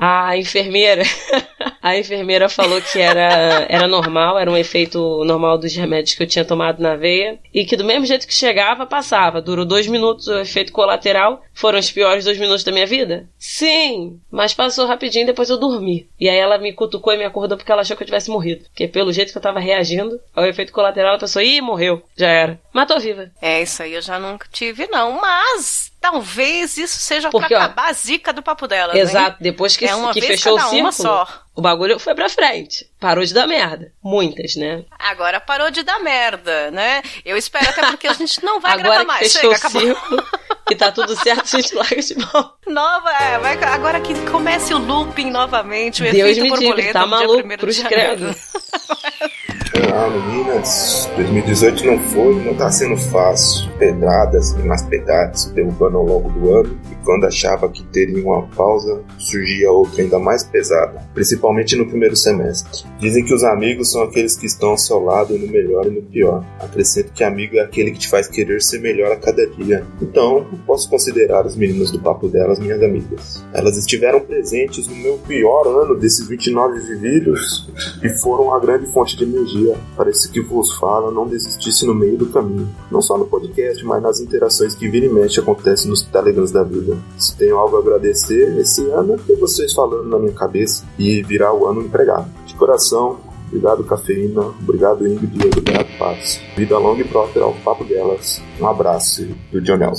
[0.04, 1.04] A enfermeira,
[1.80, 6.26] a enfermeira falou que era, era normal, era um efeito normal dos remédios que eu
[6.26, 9.40] tinha tomado na veia e que do mesmo jeito que chegava, passava.
[9.40, 11.44] Durou dois minutos o efeito colateral.
[11.54, 13.28] Foram os piores dois minutos da minha vida?
[13.38, 16.08] Sim, mas passou rapidinho depois eu dormi.
[16.18, 18.64] E aí ela me cutucou e me acordou porque ela achou que eu tivesse morrido.
[18.64, 22.28] Porque pelo jeito que eu tava reagindo ao efeito colateral, ela pensou, ih, morreu, já
[22.28, 22.60] era.
[22.88, 23.30] Tô viva.
[23.40, 25.20] É, isso aí eu já nunca tive, não.
[25.20, 29.36] Mas talvez isso seja acabar a zica do papo delas, Exato, hein?
[29.40, 31.26] depois que, É uma que fechou o círculo, uma só.
[31.54, 32.90] o bagulho foi pra frente.
[33.00, 33.92] Parou de dar merda.
[34.02, 34.84] Muitas, né?
[34.98, 37.00] Agora parou de dar merda, né?
[37.24, 39.32] Eu espero até porque a gente não vai Agora gravar mais.
[39.32, 39.80] fechou Chega, o acabou.
[39.80, 40.26] círculo,
[40.66, 42.52] que tá tudo certo, a gente larga de mão.
[42.66, 46.92] Nova, é, vai- agora que comece o looping novamente, o Deus efeito me livre, borboleta
[46.92, 48.34] tá no dia maluco, 1º de cruz credo.
[49.74, 53.72] Olá meninas, 2018 não foi, não tá sendo fácil.
[53.78, 56.78] Pedradas e mais pedradas derrubando ao longo do ano.
[56.90, 62.14] E quando achava que teria uma pausa, surgia outra ainda mais pesada, principalmente no primeiro
[62.14, 62.84] semestre.
[62.98, 66.02] Dizem que os amigos são aqueles que estão ao seu lado no melhor e no
[66.02, 66.44] pior.
[66.60, 69.86] Acrescento que amigo é aquele que te faz querer ser melhor a cada dia.
[70.02, 73.42] Então, posso considerar os meninos do papo delas minhas amigas.
[73.54, 77.70] Elas estiveram presentes no meu pior ano desses 29 vividos
[78.02, 79.61] e foram uma grande fonte de energia
[79.96, 82.68] para esse que vos fala não desistisse no meio do caminho.
[82.90, 86.62] Não só no podcast, mas nas interações que vira e mexe acontecem nos telegrams da
[86.62, 86.96] vida.
[87.18, 91.22] Se tenho algo a agradecer esse ano é ter vocês falando na minha cabeça e
[91.22, 92.30] virar o ano empregado.
[92.46, 96.40] De coração, obrigado cafeína, obrigado Ingrid obrigado Patos.
[96.56, 98.40] Vida longa e próspera ao papo delas.
[98.60, 99.92] Um abraço do John.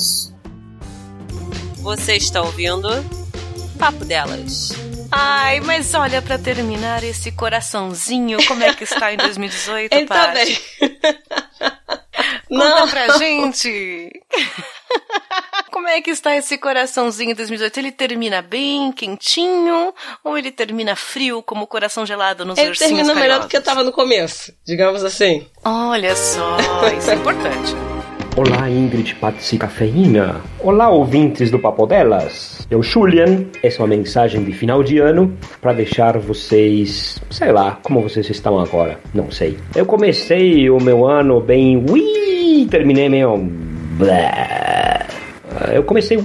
[1.82, 2.88] Você está ouvindo
[3.78, 4.93] Papo Delas.
[5.16, 10.16] Ai, mas olha, pra terminar esse coraçãozinho, como é que está em 2018, Ele tá
[10.28, 10.61] Paty?
[10.80, 10.99] bem.
[12.49, 12.88] Conta Não.
[12.88, 14.11] pra gente.
[15.72, 17.78] Como é que está esse coraçãozinho em 2018?
[17.80, 19.93] Ele termina bem, quentinho,
[20.24, 23.57] ou ele termina frio, como o coração gelado nos Ele ursinhos terminou melhor do que
[23.57, 25.47] eu tava no começo, digamos assim.
[25.64, 26.57] Olha só,
[26.97, 27.74] isso é importante.
[28.36, 30.42] Olá, Ingrid, Patsy Cafeína.
[30.60, 32.68] Olá, ouvintes do Papo Delas.
[32.70, 37.78] Eu, Julian, essa é uma mensagem de final de ano para deixar vocês, sei lá,
[37.84, 39.56] como vocês estão agora, não sei.
[39.76, 43.52] Eu comecei o meu ano bem ui, terminei meio
[45.72, 46.18] eu comecei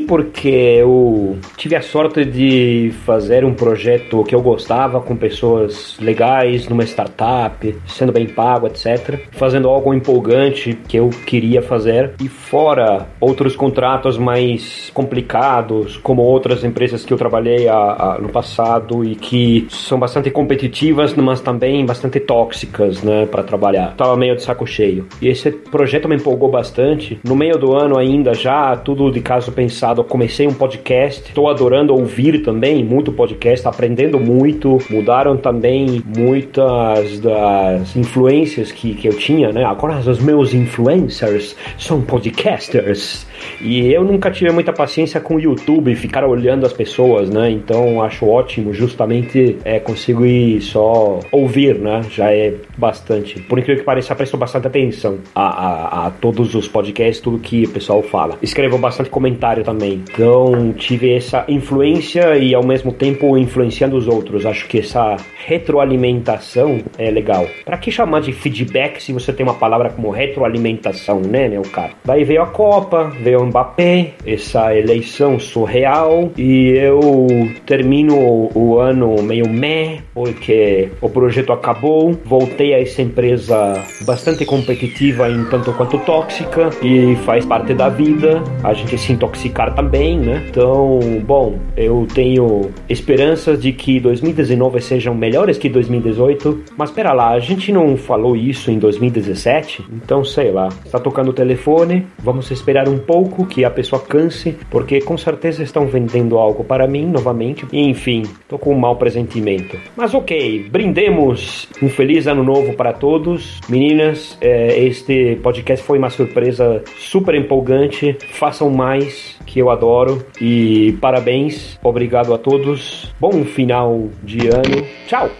[0.00, 6.68] Porque eu tive a sorte de fazer um projeto que eu gostava com pessoas legais
[6.68, 9.20] numa startup, sendo bem pago, etc.
[9.32, 16.64] Fazendo algo empolgante que eu queria fazer e fora outros contratos mais complicados, como outras
[16.64, 21.84] empresas que eu trabalhei a, a, no passado e que são bastante competitivas, mas também
[21.84, 23.94] bastante tóxicas, né, para trabalhar.
[23.96, 25.06] Tava meio de saco cheio.
[25.20, 27.20] E esse projeto me empolgou bastante.
[27.24, 31.22] No meio do ano ainda já tudo de caso pensado, comecei um podcast.
[31.28, 34.78] Estou adorando ouvir também muito podcast, aprendendo muito.
[34.88, 39.64] Mudaram também muitas das influências que, que eu tinha, né?
[39.64, 43.26] Agora os meus influencers são podcasters.
[43.60, 47.50] E eu nunca tive muita paciência com o YouTube ficar olhando as pessoas, né?
[47.50, 52.02] Então acho ótimo justamente é, conseguir só ouvir, né?
[52.10, 53.40] Já é bastante.
[53.40, 57.64] Por incrível que pareça, presto bastante atenção a, a, a todos os podcasts, tudo que
[57.64, 58.38] o pessoal fala.
[58.42, 60.02] Escrevo bastante comentário também.
[60.12, 64.46] Então tive essa influência e ao mesmo tempo influenciando os outros.
[64.46, 65.16] Acho que essa
[65.46, 67.46] retroalimentação é legal.
[67.64, 71.92] Para que chamar de feedback se você tem uma palavra como retroalimentação, né, meu cara?
[72.04, 77.26] Daí veio a Copa, veio o Mbappé, essa eleição surreal e eu
[77.66, 85.30] termino o ano meio meh, porque o projeto acabou, voltei a essa empresa bastante competitiva
[85.30, 90.44] em tanto quanto tóxica e faz parte da vida, a gente se intoxicar também, né?
[90.48, 97.30] Então, bom, eu tenho esperanças de que 2019 sejam melhores que 2018, mas espera lá,
[97.30, 102.50] a gente não falou isso em 2017, então sei lá, está tocando o telefone, vamos
[102.50, 107.06] esperar um pouco que a pessoa canse, porque com certeza estão vendendo algo para mim
[107.06, 109.78] novamente, e enfim, tô com um mau presentimento.
[110.02, 111.68] Mas ok, brindemos.
[111.80, 118.16] Um feliz ano novo para todos, meninas, é, este podcast foi uma surpresa super empolgante,
[118.32, 125.30] façam mais, que eu adoro, e parabéns, obrigado a todos, bom final de ano, tchau!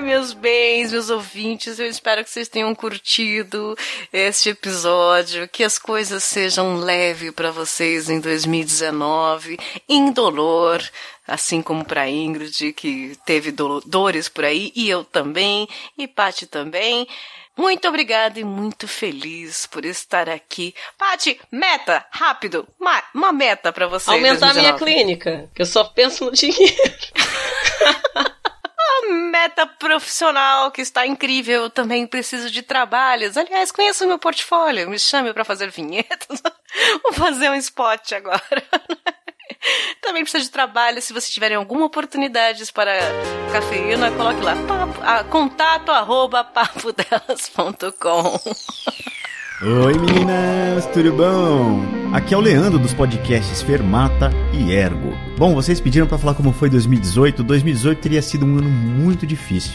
[0.00, 3.76] Ai, meus bens, meus ouvintes, eu espero que vocês tenham curtido
[4.10, 10.82] este episódio, que as coisas sejam leves para vocês em 2019, indolor,
[11.28, 16.46] assim como para Ingrid, que teve do dores por aí, e eu também, e Pati
[16.46, 17.06] também.
[17.54, 20.74] Muito obrigada e muito feliz por estar aqui.
[20.96, 24.08] Pati, meta, rápido, uma, uma meta para você.
[24.08, 26.74] Aumentar a minha clínica, que eu só penso no dinheiro.
[29.08, 31.64] meta profissional que está incrível.
[31.64, 33.36] Eu também preciso de trabalhos.
[33.36, 34.88] Aliás, conheça o meu portfólio.
[34.88, 36.42] Me chame para fazer vinhetas.
[37.02, 38.40] Vou fazer um spot agora.
[40.00, 41.02] Também precisa de trabalho.
[41.02, 42.92] Se vocês tiverem alguma oportunidade para
[43.52, 48.40] cafeína, coloque lá papo, a, contato arroba papodelas.com.
[49.62, 51.84] Oi meninas, tudo bom?
[52.14, 55.12] Aqui é o Leandro dos podcasts Fermata e Ergo.
[55.36, 57.42] Bom, vocês pediram para falar como foi 2018.
[57.42, 59.74] 2018 teria sido um ano muito difícil.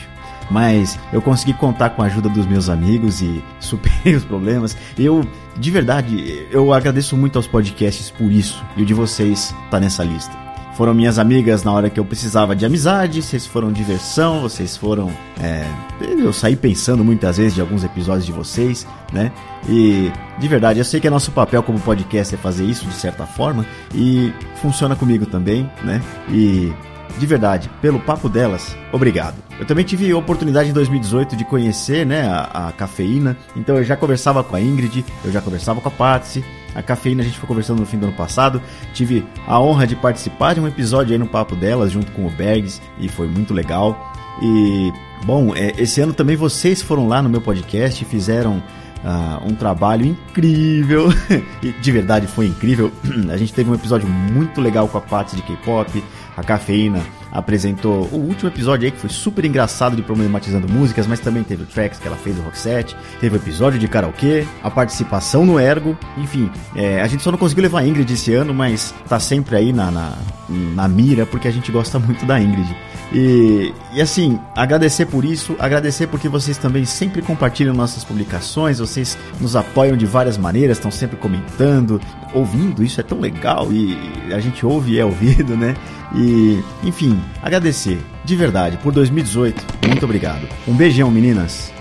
[0.50, 4.76] Mas eu consegui contar com a ajuda dos meus amigos e superei os problemas.
[4.98, 5.24] Eu,
[5.56, 8.66] de verdade, eu agradeço muito aos podcasts por isso.
[8.76, 10.45] E o de vocês tá nessa lista
[10.76, 15.12] foram minhas amigas na hora que eu precisava de amizade, vocês foram diversão, vocês foram.
[15.42, 15.66] É,
[16.02, 19.32] eu saí pensando muitas vezes de alguns episódios de vocês, né?
[19.68, 22.94] E de verdade, eu sei que é nosso papel como podcast é fazer isso de
[22.94, 26.02] certa forma, e funciona comigo também, né?
[26.30, 26.74] E
[27.18, 29.36] de verdade, pelo papo delas, obrigado.
[29.58, 33.84] Eu também tive a oportunidade em 2018 de conhecer né, a, a cafeína, então eu
[33.84, 36.44] já conversava com a Ingrid, eu já conversava com a Patsy,
[36.76, 38.62] a cafeína a gente foi conversando no fim do ano passado.
[38.94, 42.30] Tive a honra de participar de um episódio aí no Papo delas, junto com o
[42.30, 44.14] Bergs, e foi muito legal.
[44.42, 44.92] E,
[45.26, 49.56] bom, é, esse ano também vocês foram lá no meu podcast e fizeram uh, um
[49.56, 51.08] trabalho incrível.
[51.82, 52.92] de verdade foi incrível.
[53.32, 56.04] a gente teve um episódio muito legal com a parte de K-pop,
[56.36, 57.02] a cafeína
[57.36, 61.64] apresentou o último episódio aí que foi super engraçado de problematizando músicas, mas também teve
[61.64, 65.46] o tracks que ela fez do Rock Set, teve o episódio de karaokê, a participação
[65.46, 68.94] no Ergo, enfim, é, a gente só não conseguiu levar a Ingrid esse ano, mas
[69.10, 70.14] tá sempre aí na, na,
[70.50, 72.76] na mira porque a gente gosta muito da Ingrid.
[73.14, 79.18] E, e assim, agradecer por isso, agradecer porque vocês também sempre compartilham nossas publicações, vocês
[79.40, 82.02] nos apoiam de várias maneiras, estão sempre comentando,
[82.34, 83.98] ouvindo, isso é tão legal e
[84.34, 85.76] a gente ouve e é ouvido, né?
[86.14, 89.88] E, enfim, agradecer de verdade por 2018.
[89.88, 90.48] Muito obrigado.
[90.68, 91.72] Um beijão, meninas.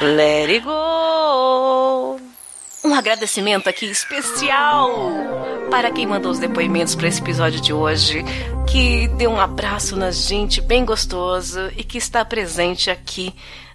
[0.00, 1.33] Let it go.
[2.84, 5.10] Um agradecimento aqui especial
[5.70, 8.22] para quem mandou os depoimentos para esse episódio de hoje,
[8.70, 13.34] que deu um abraço na gente bem gostoso e que está presente aqui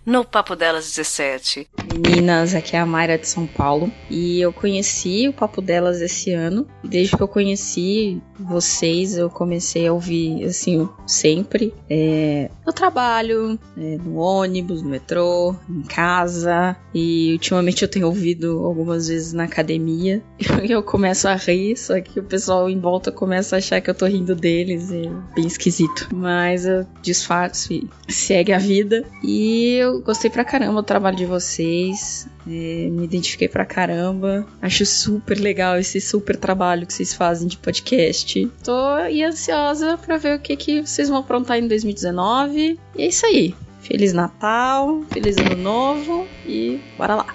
[0.09, 1.67] no Papo Delas 17.
[1.93, 6.31] Meninas, aqui é a Mayra de São Paulo e eu conheci o Papo Delas esse
[6.31, 6.67] ano.
[6.83, 13.97] Desde que eu conheci vocês, eu comecei a ouvir assim sempre é, no trabalho, é,
[13.97, 20.23] no ônibus, no metrô, em casa e ultimamente eu tenho ouvido algumas vezes na academia
[20.63, 23.89] e eu começo a rir, só que o pessoal em volta começa a achar que
[23.91, 25.03] eu tô rindo deles, é
[25.35, 26.09] bem esquisito.
[26.11, 31.25] Mas eu disfarço e segue a vida e eu gostei pra caramba do trabalho de
[31.25, 32.27] vocês.
[32.47, 34.45] É, me identifiquei pra caramba.
[34.61, 38.45] Acho super legal esse super trabalho que vocês fazem de podcast.
[38.63, 42.79] Tô e ansiosa pra ver o que, que vocês vão aprontar em 2019.
[42.95, 43.55] E é isso aí.
[43.81, 47.27] Feliz Natal, feliz Ano Novo e bora lá.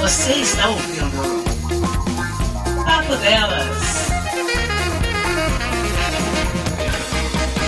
[0.00, 1.44] Você está ouvindo
[2.84, 4.05] Papo Delas.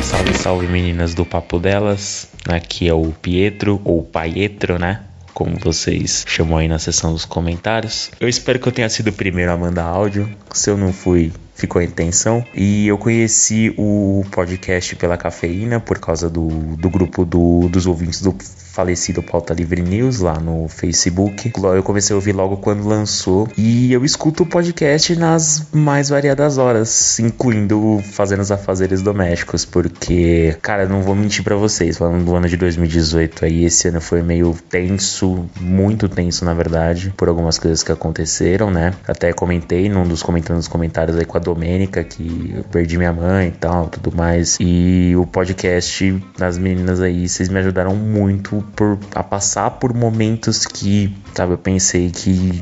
[0.08, 2.28] Salve, salve meninas do Papo Delas.
[2.48, 5.02] Aqui é o Pietro, ou Paietro, né?
[5.34, 8.10] Como vocês chamam aí na seção dos comentários.
[8.18, 10.26] Eu espero que eu tenha sido o primeiro a mandar áudio.
[10.50, 12.42] Se eu não fui, ficou a intenção.
[12.54, 18.22] E eu conheci o podcast pela cafeína por causa do, do grupo do, dos ouvintes
[18.22, 18.34] do
[18.78, 21.50] falecido Pauta Livre News lá no Facebook.
[21.74, 26.58] Eu comecei a ouvir logo quando lançou e eu escuto o podcast nas mais variadas
[26.58, 32.36] horas, incluindo fazendo os afazeres domésticos, porque, cara, não vou mentir para vocês, falando do
[32.36, 37.58] ano de 2018 aí, esse ano foi meio tenso, muito tenso na verdade, por algumas
[37.58, 38.94] coisas que aconteceram, né?
[39.08, 43.12] Até comentei num dos comentando nos comentários aí com a Domênica que eu perdi minha
[43.12, 44.56] mãe e tal, tudo mais.
[44.60, 50.64] E o podcast das meninas aí, vocês me ajudaram muito por a passar por momentos
[50.66, 52.60] que, sabe, eu pensei que,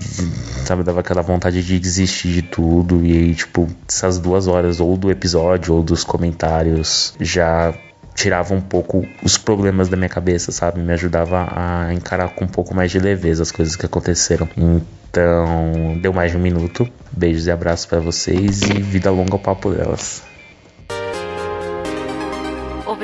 [0.64, 4.96] sabe, dava aquela vontade de desistir de tudo e aí, tipo, essas duas horas ou
[4.96, 7.74] do episódio ou dos comentários já
[8.14, 10.80] tirava um pouco os problemas da minha cabeça, sabe?
[10.80, 14.48] Me ajudava a encarar com um pouco mais de leveza as coisas que aconteceram.
[14.56, 16.88] Então, deu mais de um minuto.
[17.12, 20.22] Beijos e abraços para vocês e vida longa ao papo delas.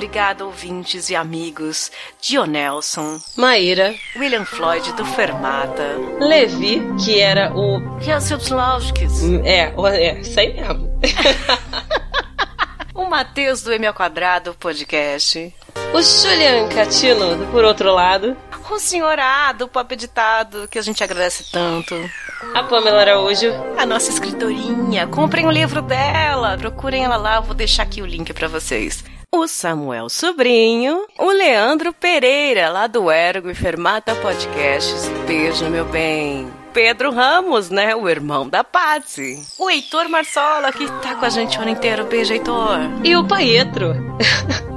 [0.06, 1.88] Obrigada, ouvintes e amigos.
[2.20, 7.80] Dionelson, Maíra, William Floyd do Fermata, Levi, que era o.
[9.44, 10.90] É, o- é, isso aí mesmo.
[12.94, 15.54] O Matheus do M ao Quadrado Podcast.
[15.94, 18.36] O Julian Catino, do por outro lado.
[18.70, 21.94] O Senhor A do Pop Editado, que a gente agradece tanto.
[22.54, 23.50] A Pamela Araújo.
[23.78, 25.06] A nossa escritorinha.
[25.06, 26.56] Comprem o livro dela.
[26.58, 27.36] Procurem ela lá.
[27.36, 29.02] Eu vou deixar aqui o link pra vocês.
[29.34, 31.06] O Samuel Sobrinho.
[31.18, 35.08] O Leandro Pereira, lá do Ergo e Fermata Podcasts.
[35.26, 36.52] Beijo, meu bem.
[36.74, 37.96] Pedro Ramos, né?
[37.96, 39.42] O irmão da Patsy.
[39.58, 42.04] O Heitor Marsola, que tá com a gente o ano inteiro.
[42.04, 42.78] Beijo, Heitor.
[43.02, 43.94] E o Paetro.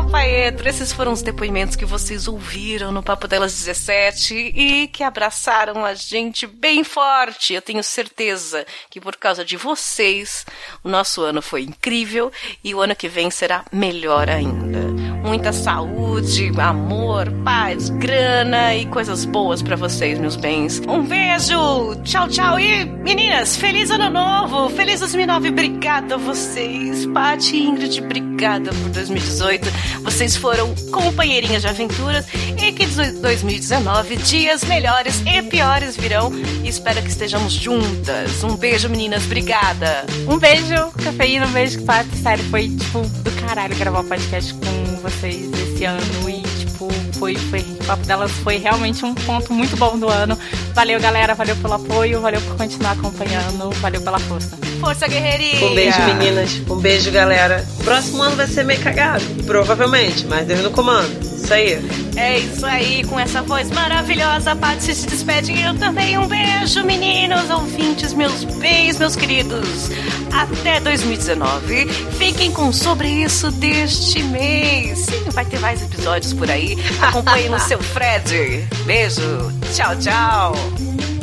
[0.00, 0.68] O Paetro.
[0.68, 5.94] Esses foram os depoimentos que vocês ouviram no Papo Delas 17 e que abraçaram a
[5.94, 7.54] gente bem forte.
[7.54, 10.46] Eu tenho certeza que por causa de vocês,
[10.82, 12.32] o nosso ano foi incrível
[12.62, 15.19] e o ano que vem será melhor ainda.
[15.22, 20.80] Muita saúde, amor, paz, grana e coisas boas pra vocês, meus bens.
[20.88, 27.56] Um beijo, tchau, tchau e meninas, feliz ano novo, feliz 2009, obrigada a vocês, Paty
[27.56, 29.68] e Ingrid, obrigada por 2018.
[30.02, 36.32] Vocês foram companheirinhas de aventuras e que 2019 dias melhores e piores virão.
[36.64, 38.42] Espero que estejamos juntas.
[38.42, 40.06] Um beijo, meninas, obrigada.
[40.26, 42.14] Um beijo, cafeína, um beijo, Pato.
[42.16, 46.88] Sério, foi tipo do caralho gravar o podcast com vocês esse ano e tipo,
[47.18, 50.38] foi, foi, o papo delas foi realmente um ponto muito bom do ano.
[50.74, 54.69] Valeu, galera, valeu pelo apoio, valeu por continuar acompanhando, valeu pela força.
[54.80, 55.66] Força, guerreirinha!
[55.66, 56.62] Um beijo, meninas.
[56.68, 57.64] Um beijo, galera.
[57.84, 59.24] Próximo ano vai ser meio cagado.
[59.46, 61.20] Provavelmente, mas Deus no comando.
[61.22, 61.80] Isso aí.
[62.16, 66.16] É isso aí, com essa voz maravilhosa, a Paty se despede e eu também.
[66.18, 69.90] Um beijo, meninos, ouvintes, meus bens, meus queridos.
[70.32, 71.86] Até 2019.
[72.18, 75.00] Fiquem com sobre isso deste mês.
[75.00, 76.76] Sim, vai ter mais episódios por aí.
[77.00, 78.66] Acompanhem no seu Fred.
[78.86, 79.52] Beijo.
[79.74, 81.19] Tchau, tchau.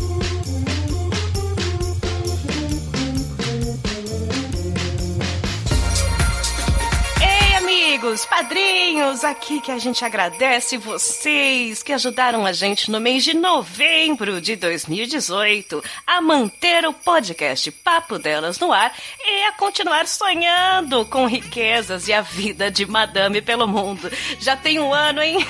[8.08, 13.34] Amigos, padrinhos, aqui que a gente agradece vocês que ajudaram a gente no mês de
[13.34, 21.06] novembro de 2018 a manter o podcast Papo Delas no ar e a continuar sonhando
[21.08, 24.10] com riquezas e a vida de madame pelo mundo.
[24.40, 25.46] Já tem um ano, hein?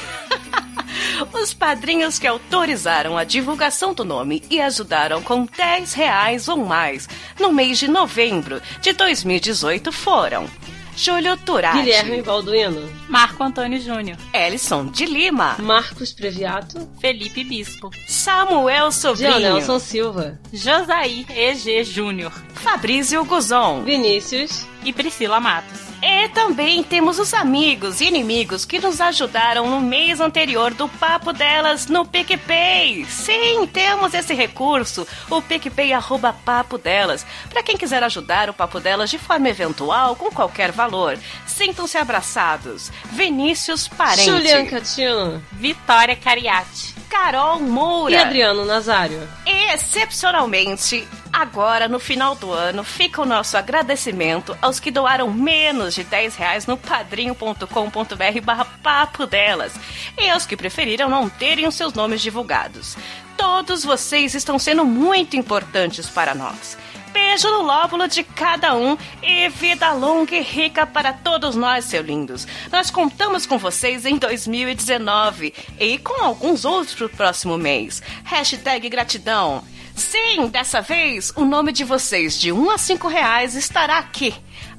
[1.34, 7.08] Os padrinhos que autorizaram a divulgação do nome e ajudaram com 10 reais ou mais
[7.40, 10.50] no mês de novembro de 2018 foram
[10.98, 11.78] Júlio Turati.
[11.78, 12.90] Guilherme Balduino.
[13.08, 14.18] Marco Antônio Júnior.
[14.34, 15.56] Ellison de Lima.
[15.60, 16.90] Marcos Previato.
[17.00, 17.92] Felipe Bispo.
[18.08, 19.38] Samuel Sobrinho.
[19.38, 20.40] Dionelson Silva.
[20.52, 22.34] Josaí EG Júnior.
[22.56, 23.84] Fabrício Guzon.
[23.84, 24.66] Vinícius.
[24.84, 25.87] E Priscila Matos.
[26.02, 31.34] E também temos os amigos e inimigos que nos ajudaram no mês anterior do Papo
[31.34, 33.06] Delas no PicPay.
[33.06, 37.26] Sim, temos esse recurso, o PicPay arroba Papo Delas.
[37.50, 41.18] Para quem quiser ajudar o Papo Delas de forma eventual, com qualquer valor.
[41.46, 42.92] Sintam-se abraçados.
[43.12, 44.26] Vinícius Parente.
[44.30, 45.44] Julian Catino.
[45.52, 46.96] Vitória Cariati.
[47.10, 48.14] Carol Moura.
[48.14, 49.28] E Adriano Nazário.
[49.46, 51.08] E, excepcionalmente,
[51.42, 56.36] agora no final do ano, fica o nosso agradecimento aos que doaram menos de 10
[56.36, 59.74] reais no padrinho.com.br barra papo delas
[60.18, 62.98] e aos que preferiram não terem os seus nomes divulgados.
[63.38, 66.76] Todos vocês estão sendo muito importantes para nós
[67.18, 72.06] beijo no lóbulo de cada um e vida longa e rica para todos nós, seus
[72.06, 72.48] lindos.
[72.72, 78.04] Nós contamos com vocês em 2019 e com alguns outros pro próximo mês.
[78.24, 79.64] Hashtag gratidão.
[79.98, 84.34] Sim, dessa vez o nome de vocês de 1 a 5 reais estará aqui.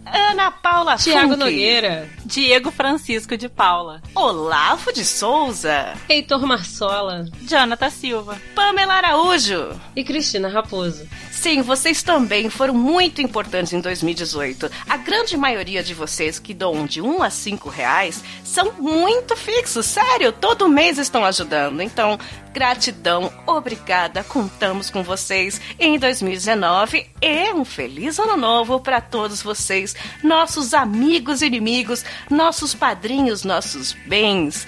[0.06, 1.36] Ana Paula Tiago.
[1.36, 2.08] Nogueira.
[2.24, 4.00] Diego Francisco de Paula.
[4.14, 5.94] Olavo de Souza.
[6.08, 7.26] Heitor Marsola.
[7.42, 8.40] Jonathan Silva.
[8.54, 9.78] Pamela Araújo.
[9.94, 11.06] E Cristina Raposo.
[11.30, 14.70] Sim, vocês também foram muito importantes em 2018.
[14.88, 19.86] A grande maioria de vocês que doam de 1 a 5 reais são muito fixos,
[19.86, 21.80] sério, todo mês estão ajudando.
[21.80, 22.18] Então,
[22.58, 29.94] gratidão, obrigada, contamos com vocês em 2019 e um feliz ano novo para todos vocês,
[30.24, 34.66] nossos amigos e inimigos, nossos padrinhos, nossos bens.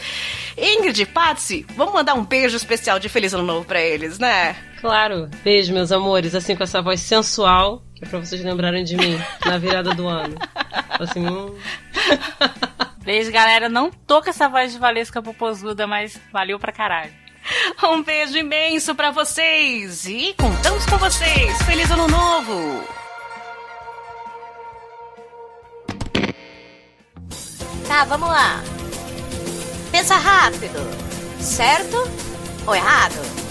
[0.57, 4.55] Ingrid e Patsy, vamos mandar um beijo especial de feliz ano novo para eles, né?
[4.81, 5.29] Claro.
[5.43, 9.19] Beijo, meus amores, assim com essa voz sensual, que é pra vocês lembrarem de mim
[9.45, 10.37] na virada do ano.
[11.01, 11.57] Assim, hum...
[13.03, 13.69] Beijo, galera.
[13.69, 17.30] Não tô com essa voz de Valesca Popozuda, mas valeu pra caralho.
[17.83, 21.63] Um beijo imenso para vocês e contamos com vocês.
[21.63, 22.85] Feliz ano novo!
[27.87, 28.63] Tá, vamos lá.
[29.91, 30.79] Pensa rápido.
[31.41, 31.97] Certo
[32.67, 33.50] ou errado?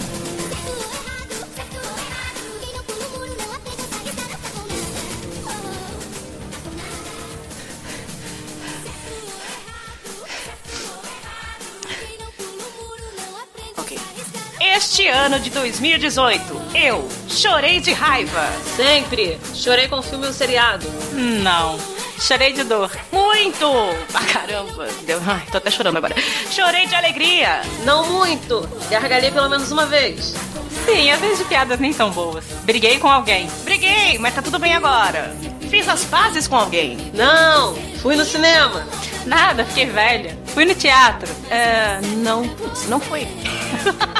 [14.76, 18.48] Este ano de 2018, eu chorei de raiva.
[18.76, 19.38] Sempre.
[19.52, 20.86] Chorei com filme ou seriado.
[21.12, 21.76] Não.
[22.20, 22.90] Chorei de dor.
[23.10, 23.66] Muito!
[24.14, 24.86] Ah, caramba.
[25.04, 25.20] Deu...
[25.26, 26.14] Ai, tô até chorando agora.
[26.50, 27.62] Chorei de alegria.
[27.84, 28.60] Não muito.
[28.88, 30.34] Gargalhei pelo menos uma vez.
[30.86, 32.44] Sim, às vezes piadas nem tão boas.
[32.62, 33.50] Briguei com alguém.
[33.64, 35.34] Briguei, mas tá tudo bem agora.
[35.68, 36.96] Fiz as pazes com alguém.
[37.12, 38.86] Não, fui no cinema.
[39.26, 40.38] Nada, fiquei velha.
[40.46, 41.28] Fui no teatro.
[41.50, 43.26] É, não, putz, não foi.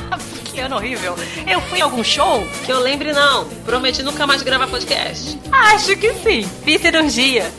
[0.60, 1.16] que ano horrível.
[1.46, 2.46] Eu fui a algum show?
[2.66, 3.46] Que eu lembre, não.
[3.64, 5.38] Prometi nunca mais gravar podcast.
[5.50, 6.48] Acho que sim.
[6.64, 7.50] Fiz cirurgia.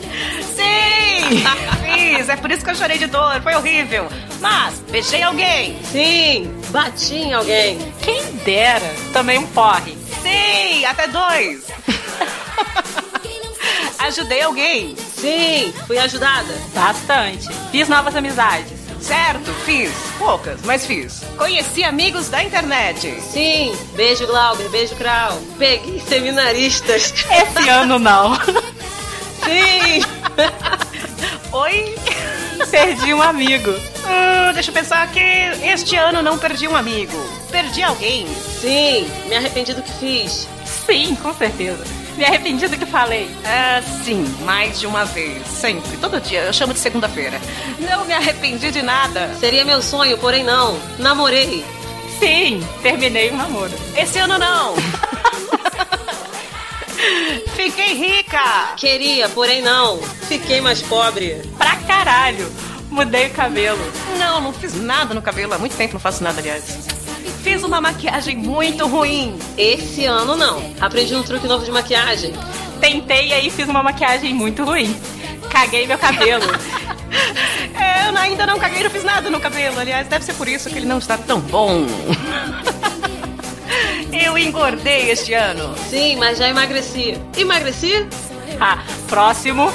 [0.54, 1.42] Sim!
[1.82, 3.40] Fiz, é por isso que eu chorei de dor.
[3.42, 4.06] Foi horrível.
[4.40, 5.76] Mas, beijei alguém.
[5.90, 7.78] Sim, bati em alguém.
[8.02, 8.94] Quem dera.
[9.12, 9.96] Também um porre.
[10.22, 11.64] Sim, até dois.
[13.98, 14.94] Ajudei alguém.
[14.96, 16.52] Sim, fui ajudada.
[16.74, 17.48] Bastante.
[17.70, 18.81] Fiz novas amizades.
[19.02, 19.92] Certo, fiz.
[20.16, 21.22] Poucas, mas fiz.
[21.36, 23.20] Conheci amigos da internet.
[23.20, 25.38] Sim, beijo Glauber, beijo Krau.
[25.58, 27.12] Peguei seminaristas.
[27.30, 28.36] Esse ano não.
[29.42, 30.02] Sim.
[31.52, 31.94] Oi?
[32.70, 33.72] Perdi um amigo.
[33.72, 37.18] Hum, deixa eu pensar que este ano não perdi um amigo.
[37.50, 38.26] Perdi alguém.
[38.60, 40.48] Sim, me arrependi do que fiz.
[40.86, 41.84] Sim, com certeza.
[42.16, 43.30] Me arrependi do que falei.
[43.44, 45.46] É, sim, mais de uma vez.
[45.46, 46.40] Sempre, todo dia.
[46.40, 47.40] Eu chamo de segunda-feira.
[47.78, 49.34] Não me arrependi de nada.
[49.40, 50.78] Seria meu sonho, porém não.
[50.98, 51.64] Namorei.
[52.18, 53.72] Sim, terminei o um namoro.
[53.96, 54.74] Esse ano não.
[57.56, 58.74] Fiquei rica.
[58.76, 60.00] Queria, porém não.
[60.28, 61.42] Fiquei mais pobre.
[61.58, 62.50] Pra caralho.
[62.90, 63.80] Mudei o cabelo.
[64.18, 65.54] Não, não fiz nada no cabelo.
[65.54, 67.01] Há muito tempo não faço nada, aliás.
[67.42, 69.38] Fiz uma maquiagem muito ruim.
[69.56, 70.62] Esse ano não.
[70.80, 72.32] Aprendi um truque novo de maquiagem.
[72.80, 74.94] Tentei e aí fiz uma maquiagem muito ruim.
[75.50, 76.44] Caguei meu cabelo.
[77.78, 79.78] é, eu ainda não caguei, não fiz nada no cabelo.
[79.78, 81.86] Aliás, deve ser por isso que ele não está tão bom.
[84.12, 85.74] eu engordei este ano.
[85.90, 87.20] Sim, mas já emagreci.
[87.36, 88.06] Emagreci?
[88.60, 89.72] Ah, próximo.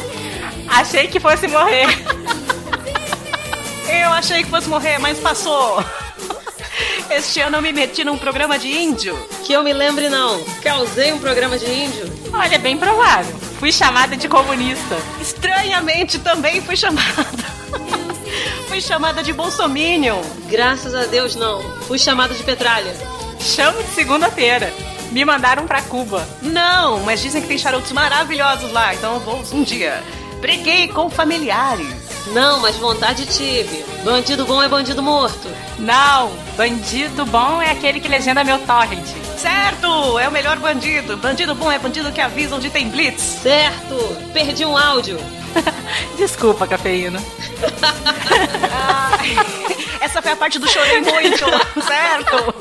[0.67, 1.87] Achei que fosse morrer.
[4.01, 5.83] eu achei que fosse morrer, mas passou.
[7.09, 9.17] Este ano eu me meti num programa de índio.
[9.43, 10.43] Que eu me lembre, não.
[10.61, 12.11] Causei um programa de índio.
[12.33, 13.35] Olha, é bem provável.
[13.59, 14.97] Fui chamada de comunista.
[15.19, 17.45] Estranhamente também fui chamada.
[18.67, 20.21] fui chamada de bolsominion.
[20.49, 21.61] Graças a Deus, não.
[21.87, 22.93] Fui chamada de petralha.
[23.39, 24.73] Chamo de segunda-feira.
[25.11, 26.27] Me mandaram pra Cuba.
[26.41, 30.03] Não, mas dizem que tem charutos maravilhosos lá, então eu vou um dia.
[30.41, 31.87] Briguei com familiares.
[32.33, 33.85] Não, mas vontade tive.
[34.03, 35.47] Bandido bom é bandido morto.
[35.79, 39.05] Não, bandido bom é aquele que legenda meu torrent.
[39.37, 41.15] Certo, é o melhor bandido.
[41.15, 43.21] Bandido bom é bandido que avisa onde tem blitz.
[43.21, 43.95] Certo,
[44.33, 45.19] perdi um áudio.
[46.17, 47.21] Desculpa, cafeína.
[50.01, 51.45] Essa foi a parte do chorei muito,
[51.85, 52.55] certo?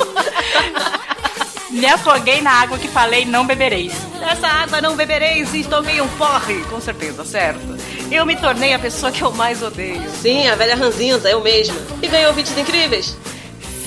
[1.71, 3.95] Me afoguei na água que falei não bebereis.
[4.21, 7.77] Dessa água não bebereis e tomei um porre, com certeza, certo?
[8.11, 10.03] Eu me tornei a pessoa que eu mais odeio.
[10.21, 11.77] Sim, a velha ranzinza, eu mesma.
[12.03, 13.17] E ganhou ouvintes incríveis.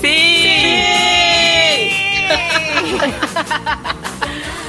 [0.01, 0.09] Sim!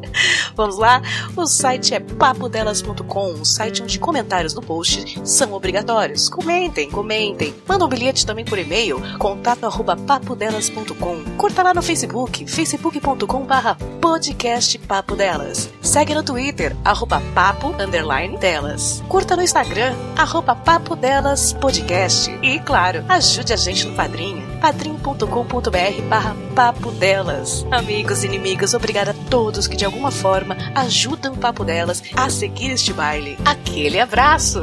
[0.55, 1.01] Vamos lá?
[1.35, 6.29] O site é papodelas.com, um site onde comentários no post são obrigatórios.
[6.29, 7.53] Comentem, comentem.
[7.67, 11.23] Manda um bilhete também por e-mail, contato arroba papodelas.com.
[11.37, 15.69] Curta lá no Facebook, facebook.com barra podcast Papo Delas.
[15.81, 19.03] Segue no Twitter, arroba papo, underline, delas.
[19.07, 22.31] Curta no Instagram, arroba papo delas podcast.
[22.41, 27.65] E, claro, ajude a gente no Padrinho, padrim.com.br barra papo delas.
[27.71, 30.11] Amigos e inimigos, obrigada a todos que de alguma
[30.41, 33.37] forma ajudam o Papo Delas a seguir este baile.
[33.45, 34.61] Aquele abraço!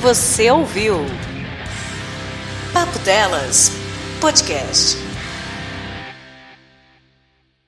[0.00, 0.96] Você ouviu
[2.72, 3.70] Papo Delas
[4.20, 5.01] Podcast.